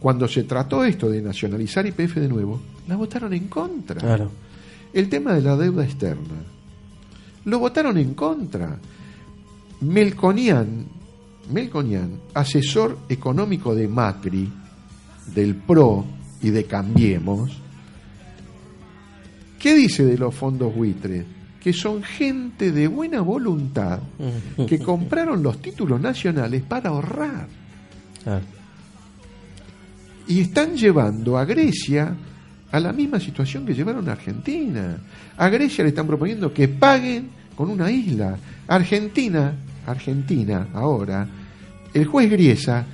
[0.00, 4.00] Cuando se trató esto de nacionalizar IPF de nuevo, la votaron en contra.
[4.00, 4.30] Claro.
[4.92, 6.36] El tema de la deuda externa.
[7.44, 8.78] Lo votaron en contra.
[9.82, 10.86] Melconian,
[11.52, 14.50] Melconian, asesor económico de Macri,
[15.34, 16.04] del PRO
[16.42, 17.60] y de Cambiemos,
[19.58, 21.24] ¿qué dice de los fondos buitres?
[21.60, 24.00] Que son gente de buena voluntad
[24.66, 27.59] que compraron los títulos nacionales para ahorrar
[28.22, 28.44] Claro.
[30.28, 32.14] y están llevando a Grecia
[32.70, 34.98] a la misma situación que llevaron a Argentina.
[35.36, 38.36] A Grecia le están proponiendo que paguen con una isla.
[38.68, 39.52] Argentina,
[39.86, 41.26] Argentina, ahora,
[41.92, 42.86] el juez Griesa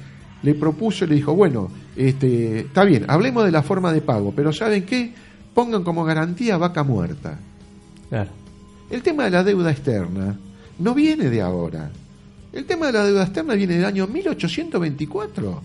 [0.42, 4.32] le propuso y le dijo, bueno, este, está bien, hablemos de la forma de pago,
[4.34, 5.12] pero ¿saben qué?
[5.52, 7.38] Pongan como garantía vaca muerta.
[8.08, 8.30] Claro.
[8.90, 10.36] El tema de la deuda externa
[10.78, 11.90] no viene de ahora.
[12.56, 15.62] El tema de la deuda externa viene del año 1824,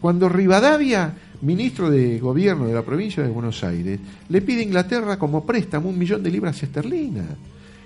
[0.00, 5.18] cuando Rivadavia, ministro de gobierno de la provincia de Buenos Aires, le pide a Inglaterra
[5.18, 7.26] como préstamo un millón de libras esterlinas.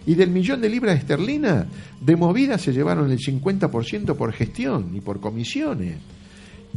[0.06, 1.66] Y del millón de libras esterlinas,
[2.00, 5.96] de movida se llevaron el 50% por gestión y por comisiones.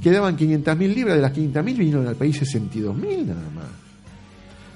[0.02, 3.90] Quedaban 500.000 libras, de las 500.000 vinieron al país 62.000 nada más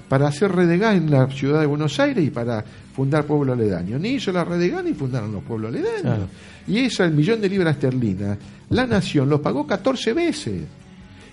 [0.08, 3.98] para hacer redegá en la ciudad de Buenos Aires y para fundar pueblo aledaño.
[3.98, 6.00] Ni hizo la redegá ni fundaron los pueblos aledaños.
[6.02, 6.28] Claro.
[6.66, 8.38] Y esa, el millón de libras esterlinas,
[8.70, 10.62] la nación lo pagó 14 veces.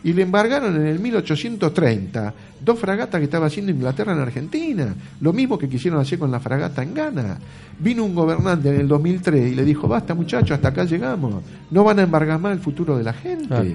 [0.04, 4.96] Y le embargaron en el 1830 dos fragatas que estaba haciendo Inglaterra en Argentina.
[5.20, 7.38] Lo mismo que quisieron hacer con la fragata en Ghana.
[7.78, 11.44] Vino un gobernante en el 2003 y le dijo, basta muchachos, hasta acá llegamos.
[11.70, 13.48] No van a embargar más el futuro de la gente.
[13.48, 13.70] Claro.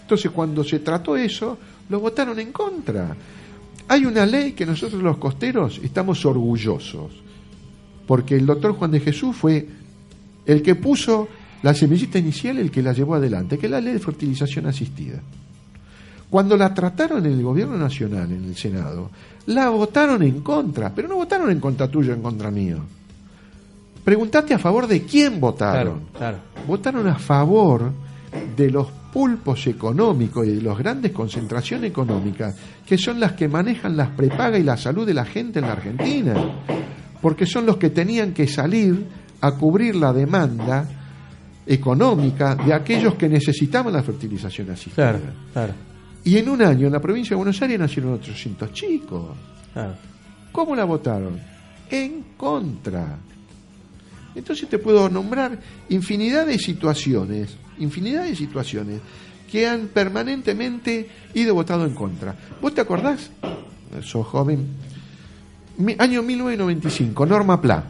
[0.00, 1.58] Entonces, cuando se trató eso,
[1.90, 3.14] lo votaron en contra.
[3.88, 7.12] Hay una ley que nosotros los costeros estamos orgullosos,
[8.06, 9.66] porque el doctor Juan de Jesús fue
[10.44, 11.28] el que puso
[11.62, 15.20] la semillita inicial, el que la llevó adelante, que es la ley de fertilización asistida.
[16.28, 19.10] Cuando la trataron en el gobierno nacional, en el Senado,
[19.46, 22.78] la votaron en contra, pero no votaron en contra tuyo, en contra mío.
[24.04, 26.66] Preguntate a favor de quién votaron Claro, claro.
[26.66, 27.92] votaron a favor
[28.56, 33.96] de los pulpos económicos y de las grandes concentraciones económicas, que son las que manejan
[33.96, 36.34] las prepagas y la salud de la gente en la Argentina,
[37.22, 39.06] porque son los que tenían que salir
[39.40, 40.86] a cubrir la demanda
[41.66, 45.12] económica de aquellos que necesitaban la fertilización asistida.
[45.12, 45.72] Claro, claro,
[46.22, 49.34] Y en un año en la provincia de Buenos Aires nacieron 800 chicos.
[49.72, 49.94] claro.
[50.52, 51.40] ¿Cómo la votaron?
[51.90, 53.16] En contra.
[54.34, 59.00] Entonces te puedo nombrar infinidad de situaciones, infinidad de situaciones
[59.50, 62.34] que han permanentemente ido votado en contra.
[62.60, 63.30] ¿Vos te acordás?
[64.02, 64.66] Sos joven.
[65.78, 67.84] Mi- año 1995, Norma Pla.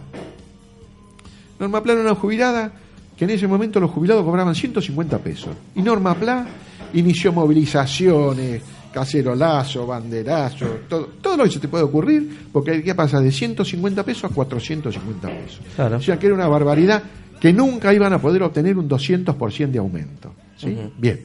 [1.58, 2.72] Norma Pla era una jubilada
[3.16, 5.56] que en ese momento los jubilados cobraban 150 pesos.
[5.74, 6.46] Y Norma Pla
[6.92, 13.20] inició movilizaciones, cacerolazo, banderazo, todo, todo lo que se te puede ocurrir, porque ¿qué pasa?
[13.20, 15.60] De 150 pesos a 450 pesos.
[15.74, 15.96] Claro.
[15.96, 17.02] O sea que era una barbaridad
[17.40, 20.34] que nunca iban a poder obtener un 200% de aumento.
[20.56, 20.76] ¿sí?
[20.98, 21.20] Bien.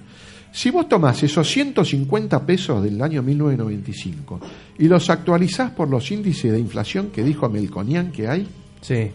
[0.53, 4.39] Si vos tomás esos 150 pesos del año 1995
[4.79, 8.47] y los actualizás por los índices de inflación que dijo Melconian que hay,
[8.81, 9.11] Sí,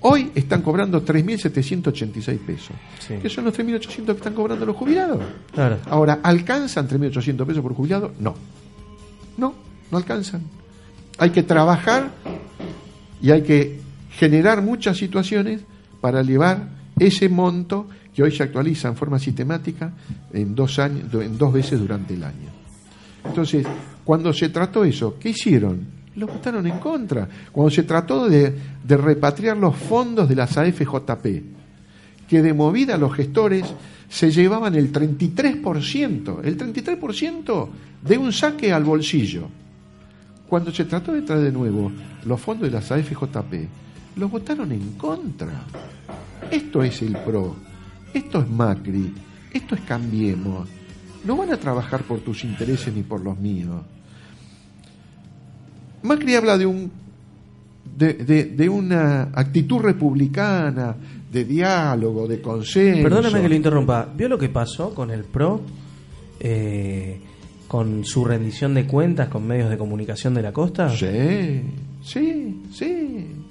[0.00, 2.76] hoy están cobrando 3.786 pesos.
[2.98, 3.14] Sí.
[3.22, 5.22] ¿Qué son los 3.800 que están cobrando los jubilados?
[5.52, 5.78] claro.
[5.86, 8.12] Ahora, ¿alcanzan 3.800 pesos por jubilado?
[8.18, 8.34] No.
[9.36, 9.54] No,
[9.90, 10.42] no alcanzan.
[11.18, 12.10] Hay que trabajar
[13.22, 13.78] y hay que
[14.10, 15.60] generar muchas situaciones
[16.00, 19.92] para elevar ese monto que hoy se actualiza en forma sistemática
[20.32, 22.50] en dos, años, en dos veces durante el año.
[23.24, 23.66] Entonces,
[24.04, 26.00] cuando se trató eso, ¿qué hicieron?
[26.16, 27.28] Lo votaron en contra.
[27.52, 28.54] Cuando se trató de,
[28.88, 31.26] repatriar los fondos de las AFJP,
[32.28, 33.64] que de movida los gestores
[34.08, 37.68] se llevaban el 33%, el 33%
[38.02, 39.48] de un saque al bolsillo.
[40.48, 41.92] Cuando se trató de traer de nuevo
[42.24, 43.68] los fondos de las AFJP,
[44.16, 45.62] los votaron en contra.
[46.50, 47.56] Esto es el PRO,
[48.12, 49.12] esto es Macri,
[49.52, 50.68] esto es Cambiemos.
[51.24, 53.82] No van a trabajar por tus intereses ni por los míos.
[56.02, 56.90] Macri habla de un
[57.96, 60.94] de, de- de una actitud republicana,
[61.30, 63.02] de diálogo, de consenso.
[63.02, 64.08] Perdóname que lo interrumpa.
[64.16, 65.60] ¿Vio lo que pasó con el PRO?
[66.42, 67.20] eh,
[67.68, 70.88] con su rendición de cuentas con medios de comunicación de la costa.
[70.96, 71.60] Sí,
[72.02, 72.39] sí.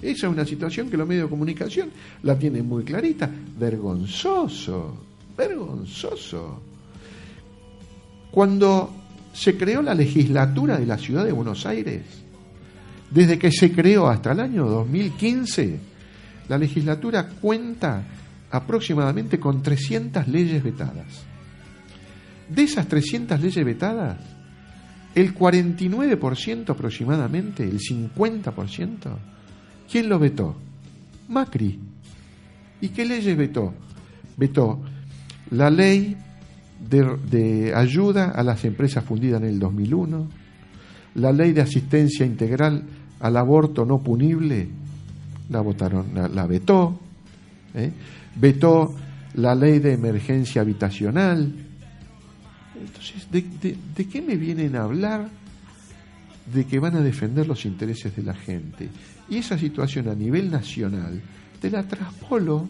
[0.02, 1.90] Esa es una situación que los medios de comunicación
[2.24, 3.30] la tienen muy clarita.
[3.58, 4.98] Vergonzoso,
[5.38, 6.62] vergonzoso.
[8.32, 8.94] Cuando
[9.34, 12.04] se creó la legislatura de la ciudad de Buenos Aires,
[13.12, 15.80] desde que se creó hasta el año 2015,
[16.48, 18.04] la legislatura cuenta
[18.52, 21.26] aproximadamente con 300 leyes vetadas.
[22.48, 24.18] De esas 300 leyes vetadas,
[25.14, 29.18] el 49% aproximadamente, el 50%,
[29.90, 30.56] ¿quién lo vetó?
[31.28, 31.80] Macri.
[32.82, 33.74] ¿Y qué leyes vetó?
[34.38, 34.80] Vetó
[35.52, 36.16] la ley
[36.80, 40.28] de, ayuda a las empresas fundidas en el 2001,
[41.16, 42.84] la ley de asistencia integral
[43.20, 44.68] al aborto no punible,
[45.50, 47.00] la votaron, la, vetó,
[47.74, 47.92] ¿eh?
[48.36, 48.96] vetó
[49.34, 51.54] la ley de emergencia habitacional,
[52.80, 55.28] entonces, ¿de, de, de qué me vienen a hablar
[56.54, 58.90] de que van a defender los intereses de la gente?
[59.30, 61.22] Y esa situación a nivel nacional
[61.62, 62.68] te la traspolo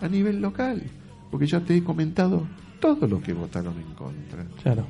[0.00, 0.82] a nivel local,
[1.30, 2.46] porque ya te he comentado
[2.80, 4.44] todo lo que votaron en contra.
[4.62, 4.86] Claro.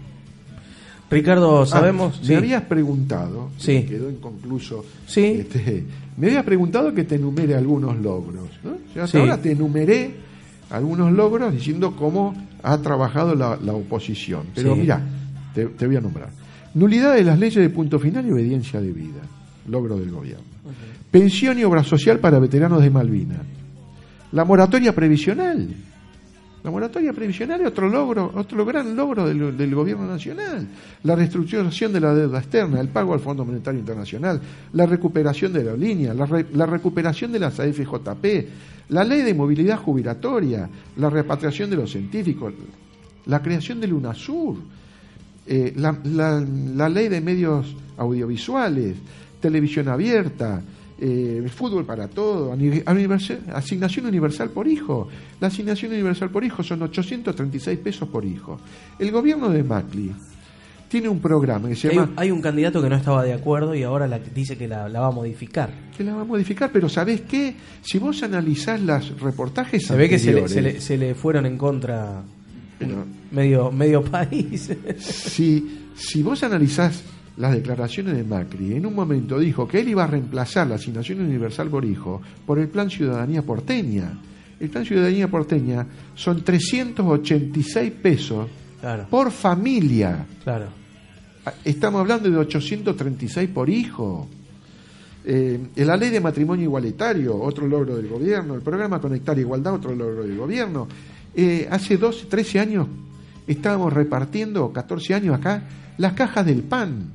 [1.10, 2.14] Ricardo, ¿sabemos?
[2.16, 2.34] Ah, me Sí.
[2.34, 3.82] habías preguntado, Sí.
[3.82, 5.24] que quedó inconcluso, Sí.
[5.40, 5.84] este,
[6.16, 8.48] me habías preguntado que te enumere algunos logros.
[8.64, 8.78] ¿no?
[8.94, 9.18] Yo hasta Sí.
[9.18, 10.14] ahora te enumeré
[10.70, 14.44] algunos logros diciendo cómo ha trabajado la, la oposición.
[14.54, 15.02] Pero mira,
[15.54, 16.30] te, te voy a nombrar.
[16.74, 19.20] Nulidad de las leyes de punto final y obediencia de vida.
[19.68, 20.44] Logro del gobierno.
[21.10, 23.40] Pensión y obra social para veteranos de Malvinas.
[24.32, 25.68] La moratoria previsional.
[26.64, 30.68] La moratoria previsional es otro logro, otro gran logro del, gobierno nacional.
[31.02, 34.40] La reestructuración de la deuda externa, el pago al Fondo Monetario Internacional,
[34.72, 38.24] la recuperación de la aerolínea, la, re- la recuperación de las AFJP,
[38.90, 42.54] la ley de movilidad jubilatoria, la repatriación de los científicos,
[43.26, 44.56] la creación del UNASUR,
[45.48, 48.94] eh, la ley de medios audiovisuales,
[49.42, 50.62] televisión abierta,
[50.98, 52.56] eh, fútbol para todo,
[53.52, 55.08] asignación universal por hijo.
[55.40, 58.58] La asignación universal por hijo son 836 pesos por hijo.
[58.98, 60.12] El gobierno de Macri
[60.88, 62.12] tiene un programa que se Hay, llama...
[62.16, 65.00] hay un candidato que no estaba de acuerdo y ahora la- dice que la, la
[65.00, 65.70] va a modificar.
[65.96, 67.54] que la va a modificar, pero ¿sabés qué?
[67.82, 71.14] Si vos analizás los reportajes Se ve que se le, anteriores, se le- se le
[71.14, 72.22] fueron en contra
[72.78, 74.70] Pero- medio, medio país.
[74.98, 77.02] si, si vos analizás
[77.36, 81.20] las declaraciones de Macri, en un momento dijo que él iba a reemplazar la asignación
[81.20, 84.18] universal por hijo por el plan Ciudadanía Porteña.
[84.60, 88.48] El plan Ciudadanía Porteña son 386 pesos
[88.80, 90.26] claro, por familia.
[90.44, 90.82] claro.
[91.64, 94.28] Estamos hablando de 836 por hijo.
[95.24, 98.54] Eh, la ley de matrimonio igualitario, otro logro del gobierno.
[98.54, 100.86] El programa Conectar Igualdad, otro logro del gobierno.
[101.34, 102.86] Eh, hace 12, 13 años
[103.46, 105.64] estábamos repartiendo, 14 años acá,
[105.98, 107.10] las cajas del pan.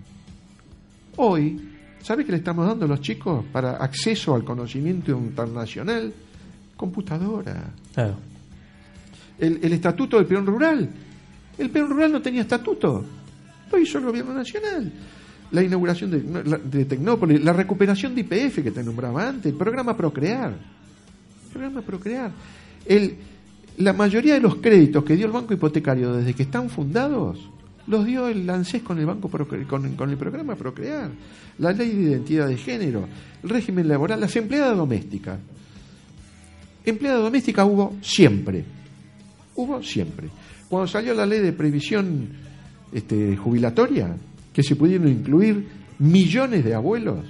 [1.17, 1.59] Hoy,
[2.01, 6.13] ¿sabe qué le estamos dando a los chicos para acceso al conocimiento internacional?
[6.75, 7.73] Computadora.
[7.93, 8.15] claro.
[9.39, 10.89] El, el estatuto del peón rural.
[11.57, 13.03] El peón rural no tenía estatuto.
[13.71, 14.91] Lo hizo el gobierno nacional.
[15.51, 16.21] La inauguración de,
[16.57, 20.49] de Tecnópolis, la recuperación de IPF que te nombraba antes, el programa Procrear.
[20.51, 22.31] El programa Procrear.
[22.85, 23.15] El,
[23.77, 27.49] la mayoría de los créditos que dio el Banco Hipotecario desde que están fundados,
[27.87, 31.09] los dio el ANSES con el, banco con el programa Procrear.
[31.59, 33.07] La ley de identidad de género,
[33.43, 35.39] el régimen laboral, las empleadas domésticas.
[36.85, 38.63] Empleada doméstica hubo siempre.
[39.55, 40.29] Hubo siempre.
[40.69, 42.29] Cuando salió la ley de previsión
[42.91, 44.15] este, jubilatoria,
[44.53, 45.67] que se pudieron incluir
[45.99, 47.25] millones de abuelos,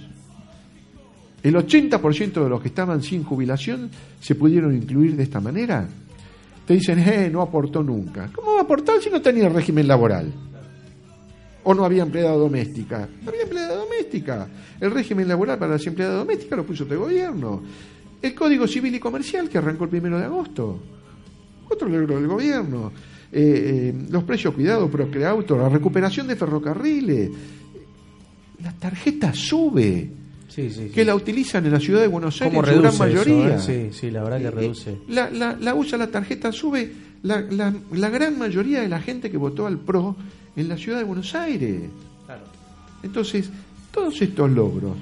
[1.43, 3.89] el 80% de los que estaban sin jubilación
[4.19, 5.87] se pudieron incluir de esta manera.
[6.67, 8.29] Te dicen, eh, no aportó nunca.
[8.35, 10.33] ¿Cómo va a aportar si no tenía régimen laboral?
[11.63, 13.07] ¿O no había empleada doméstica?
[13.23, 14.49] No había empleada doméstica.
[14.81, 17.63] El régimen laboral para las empleadas domésticas lo puso este gobierno.
[18.21, 20.77] El Código Civil y Comercial que arrancó el primero de agosto.
[21.69, 22.91] Otro logro del gobierno.
[23.31, 27.31] Eh, eh, los precios cuidados, Procreauto, la recuperación de ferrocarriles.
[28.61, 30.16] La tarjeta sube.
[30.47, 30.89] Sí, sí, sí.
[30.89, 33.55] Que la utilizan en la ciudad de Buenos Aires ¿Cómo en su gran eso, mayoría.
[33.57, 33.59] eh?
[33.59, 34.97] Sí, sí, la verdad que Eh, reduce.
[35.09, 36.91] La, la, la usa la tarjeta sube
[37.23, 40.15] la, la, la gran mayoría de la gente que votó al PRO
[40.55, 41.81] en la ciudad de Buenos Aires.
[43.03, 43.49] Entonces,
[43.91, 44.95] todos estos logros,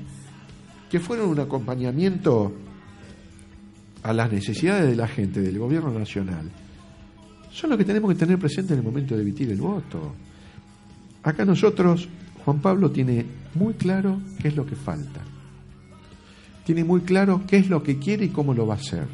[0.90, 2.54] que fueron un acompañamiento
[4.04, 6.50] a las necesidades de la gente, del gobierno nacional,
[7.52, 10.14] son los que tenemos que tener presente en el momento de emitir el voto.
[11.24, 12.08] Acá nosotros,
[12.44, 13.26] Juan Pablo tiene
[13.56, 15.22] muy claro qué es lo que falta.
[16.66, 19.06] Tiene muy claro qué es lo que quiere y cómo lo va a hacer.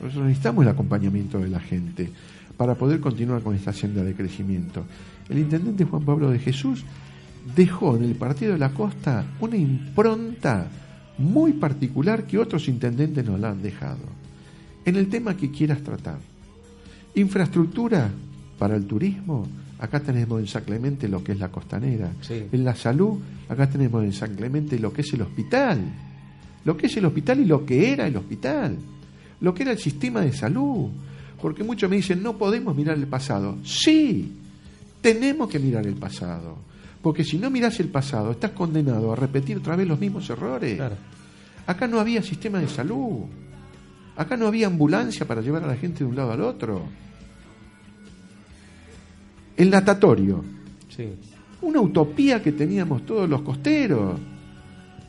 [0.00, 2.10] Nosotros necesitamos el acompañamiento de la gente
[2.56, 4.84] para poder continuar con esta senda de crecimiento.
[5.28, 6.84] El intendente Juan Pablo de Jesús
[7.54, 10.68] dejó en el Partido de la Costa una impronta
[11.18, 14.00] muy particular que otros intendentes nos la han dejado.
[14.84, 16.18] En el tema que quieras tratar.
[17.14, 18.10] Infraestructura
[18.58, 19.46] para el turismo,
[19.78, 22.10] acá tenemos en San Clemente lo que es la costanera.
[22.22, 22.46] Sí.
[22.50, 26.09] En la salud, acá tenemos en San Clemente lo que es el hospital.
[26.64, 28.76] Lo que es el hospital y lo que era el hospital.
[29.40, 30.88] Lo que era el sistema de salud.
[31.40, 33.56] Porque muchos me dicen, no podemos mirar el pasado.
[33.64, 34.30] Sí,
[35.00, 36.58] tenemos que mirar el pasado.
[37.02, 40.76] Porque si no miras el pasado, estás condenado a repetir otra vez los mismos errores.
[40.76, 40.96] Claro.
[41.66, 43.20] Acá no había sistema de salud.
[44.16, 46.82] Acá no había ambulancia para llevar a la gente de un lado al otro.
[49.56, 50.44] El natatorio,
[50.88, 51.08] Sí.
[51.62, 54.18] una utopía que teníamos todos los costeros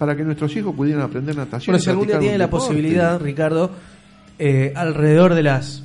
[0.01, 1.73] para que nuestros hijos pudieran aprender natación.
[1.73, 2.69] Bueno, si algún día tiene la deporte.
[2.69, 3.69] posibilidad, Ricardo,
[4.39, 5.83] eh, alrededor de las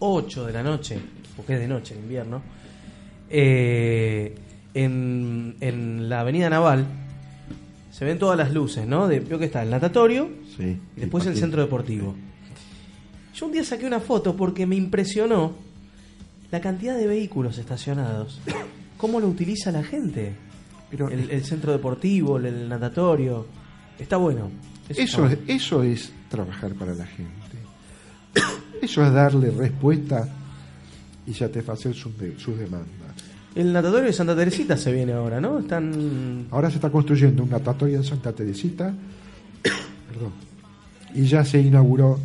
[0.00, 0.98] 8 de la noche,
[1.36, 2.42] porque es de noche en invierno,
[3.30, 4.34] eh,
[4.74, 6.84] en, en la avenida Naval
[7.92, 9.06] se ven todas las luces, ¿no?
[9.06, 12.16] De, veo que está el natatorio Sí, y después el centro deportivo.
[13.36, 15.52] Yo un día saqué una foto porque me impresionó
[16.50, 18.40] la cantidad de vehículos estacionados.
[18.96, 20.34] ¿Cómo lo utiliza la gente?
[20.96, 23.46] Pero El, el centro deportivo, el, el natatorio.
[23.98, 24.50] Está bueno.
[24.88, 27.30] eso, es, eso es trabajar para la gente.
[28.82, 30.28] Eso es darle respuesta
[31.26, 32.88] y satisfacer sus, de- sus demandas.
[33.54, 35.60] El natatorio de Santa Teresita se viene ahora, ¿no?
[35.60, 36.46] Están.
[36.50, 38.92] Ahora se está construyendo un natatorio en Santa Teresita.
[39.62, 40.32] Perdón.
[41.14, 42.18] Y ya se inauguró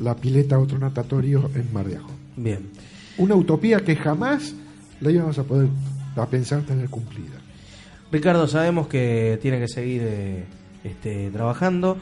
[0.00, 2.10] la pileta otro natatorio en Mar de Ajó.
[2.36, 2.70] Bien.
[3.18, 4.54] Una utopía que jamás
[5.00, 5.68] la íbamos a poder
[6.16, 7.39] a pensar tener cumplida.
[8.12, 10.44] Ricardo, sabemos que tiene que seguir eh,
[10.82, 11.96] este, trabajando.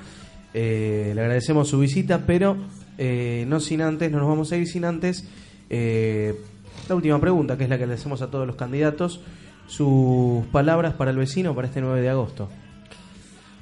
[0.54, 2.56] Eh, le agradecemos su visita, pero
[2.96, 5.28] eh, no sin antes, no nos vamos a ir sin antes.
[5.68, 9.20] la última pregunta, que es la que le hacemos a todos los candidatos.
[9.66, 12.48] Sus palabras para el vecino para este 9 de agosto.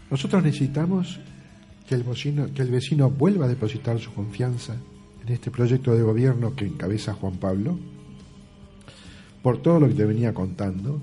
[0.08, 1.18] Nosotros necesitamos
[1.88, 4.76] que el vecino, que el vecino vuelva a depositar su confianza
[5.26, 7.76] en este proyecto de gobierno que encabeza Juan Pablo.
[9.42, 11.00] Por todo lo que te venía contando,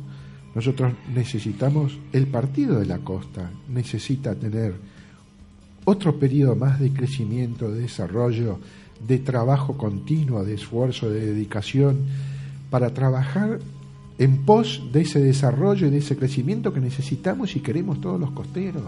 [0.56, 4.76] nosotros necesitamos, el partido de la costa necesita tener
[5.86, 8.60] otro periodo más de crecimiento, de desarrollo,
[9.06, 11.98] de trabajo continuo, de esfuerzo, de dedicación,
[12.70, 13.60] para trabajar
[14.18, 18.32] en pos de ese desarrollo y de ese crecimiento que necesitamos y queremos todos los
[18.32, 18.84] costeros.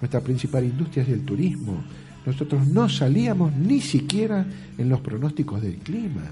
[0.00, 1.82] Nuestra principal industria es el turismo.
[2.24, 4.46] Nosotros no salíamos ni siquiera
[4.78, 6.22] en los pronósticos del clima.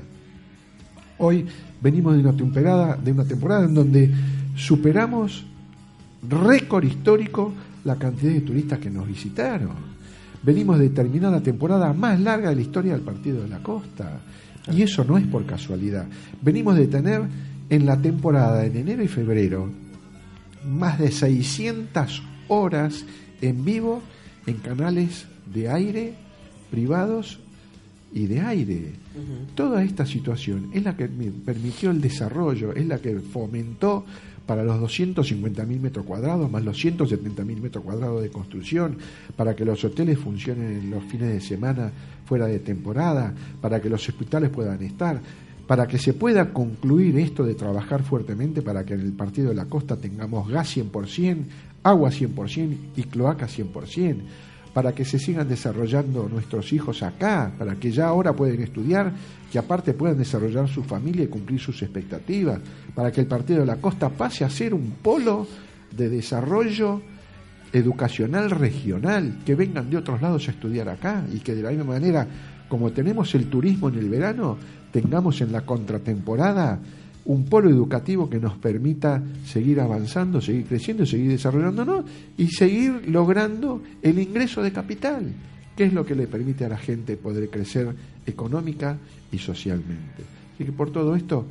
[1.18, 1.44] Hoy
[1.82, 4.10] venimos de una temporada, de una temporada en donde
[4.60, 5.44] superamos
[6.28, 7.52] récord histórico
[7.84, 9.90] la cantidad de turistas que nos visitaron.
[10.42, 14.20] Venimos de terminar la temporada más larga de la historia del Partido de la Costa.
[14.70, 16.06] Y eso no es por casualidad.
[16.42, 17.22] Venimos de tener
[17.70, 19.70] en la temporada en enero y febrero
[20.68, 23.04] más de 600 horas
[23.40, 24.02] en vivo
[24.46, 26.14] en canales de aire
[26.70, 27.38] privados
[28.12, 28.92] y de aire.
[29.54, 34.04] Toda esta situación es la que permitió el desarrollo, es la que fomentó
[34.50, 38.96] para los 250.000 metros cuadrados, más los 170.000 metros cuadrados de construcción,
[39.36, 41.92] para que los hoteles funcionen en los fines de semana
[42.24, 45.20] fuera de temporada, para que los hospitales puedan estar,
[45.68, 49.54] para que se pueda concluir esto de trabajar fuertemente para que en el Partido de
[49.54, 51.44] la Costa tengamos gas 100%,
[51.84, 54.16] agua 100% y cloaca 100%,
[54.72, 59.12] para que se sigan desarrollando nuestros hijos acá, para que ya ahora pueden estudiar,
[59.50, 62.60] que aparte puedan desarrollar su familia y cumplir sus expectativas,
[62.94, 65.46] para que el Partido de la Costa pase a ser un polo
[65.96, 67.02] de desarrollo
[67.72, 71.84] educacional regional, que vengan de otros lados a estudiar acá y que de la misma
[71.84, 72.26] manera,
[72.68, 74.56] como tenemos el turismo en el verano,
[74.92, 76.78] tengamos en la contratemporada
[77.30, 82.04] un polo educativo que nos permita seguir avanzando, seguir creciendo, seguir desarrollándonos
[82.36, 85.32] y seguir logrando el ingreso de capital,
[85.76, 87.94] que es lo que le permite a la gente poder crecer
[88.26, 88.98] económica
[89.30, 90.24] y socialmente.
[90.54, 91.46] Así que por todo esto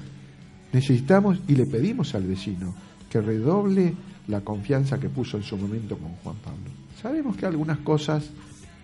[0.73, 2.75] necesitamos y le pedimos al vecino
[3.09, 3.93] que redoble
[4.27, 6.71] la confianza que puso en su momento con Juan Pablo.
[7.01, 8.29] Sabemos que algunas cosas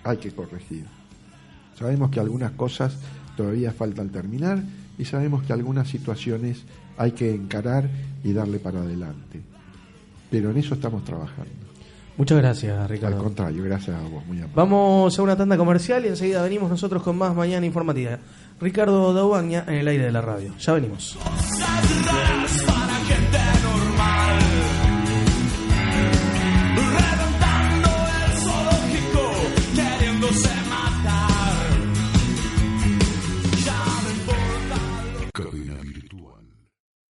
[0.06, 0.86] hay que corregir.
[1.78, 2.98] Sabemos que algunas cosas
[3.36, 4.64] todavía faltan terminar
[4.98, 6.64] y sabemos que algunas situaciones
[6.98, 7.90] hay que encarar
[8.24, 9.42] y darle para adelante.
[10.30, 11.52] Pero en eso estamos trabajando.
[12.18, 13.22] Muchas gracias, Al Ricardo.
[13.22, 14.54] contrario, gracias a vos, muy amable.
[14.56, 18.18] Vamos a una tanda comercial y enseguida venimos nosotros con más Mañana Informativa.
[18.62, 20.54] Ricardo Daubaña en el aire de la radio.
[20.58, 21.18] Ya venimos.
[21.22, 22.85] Cosas raras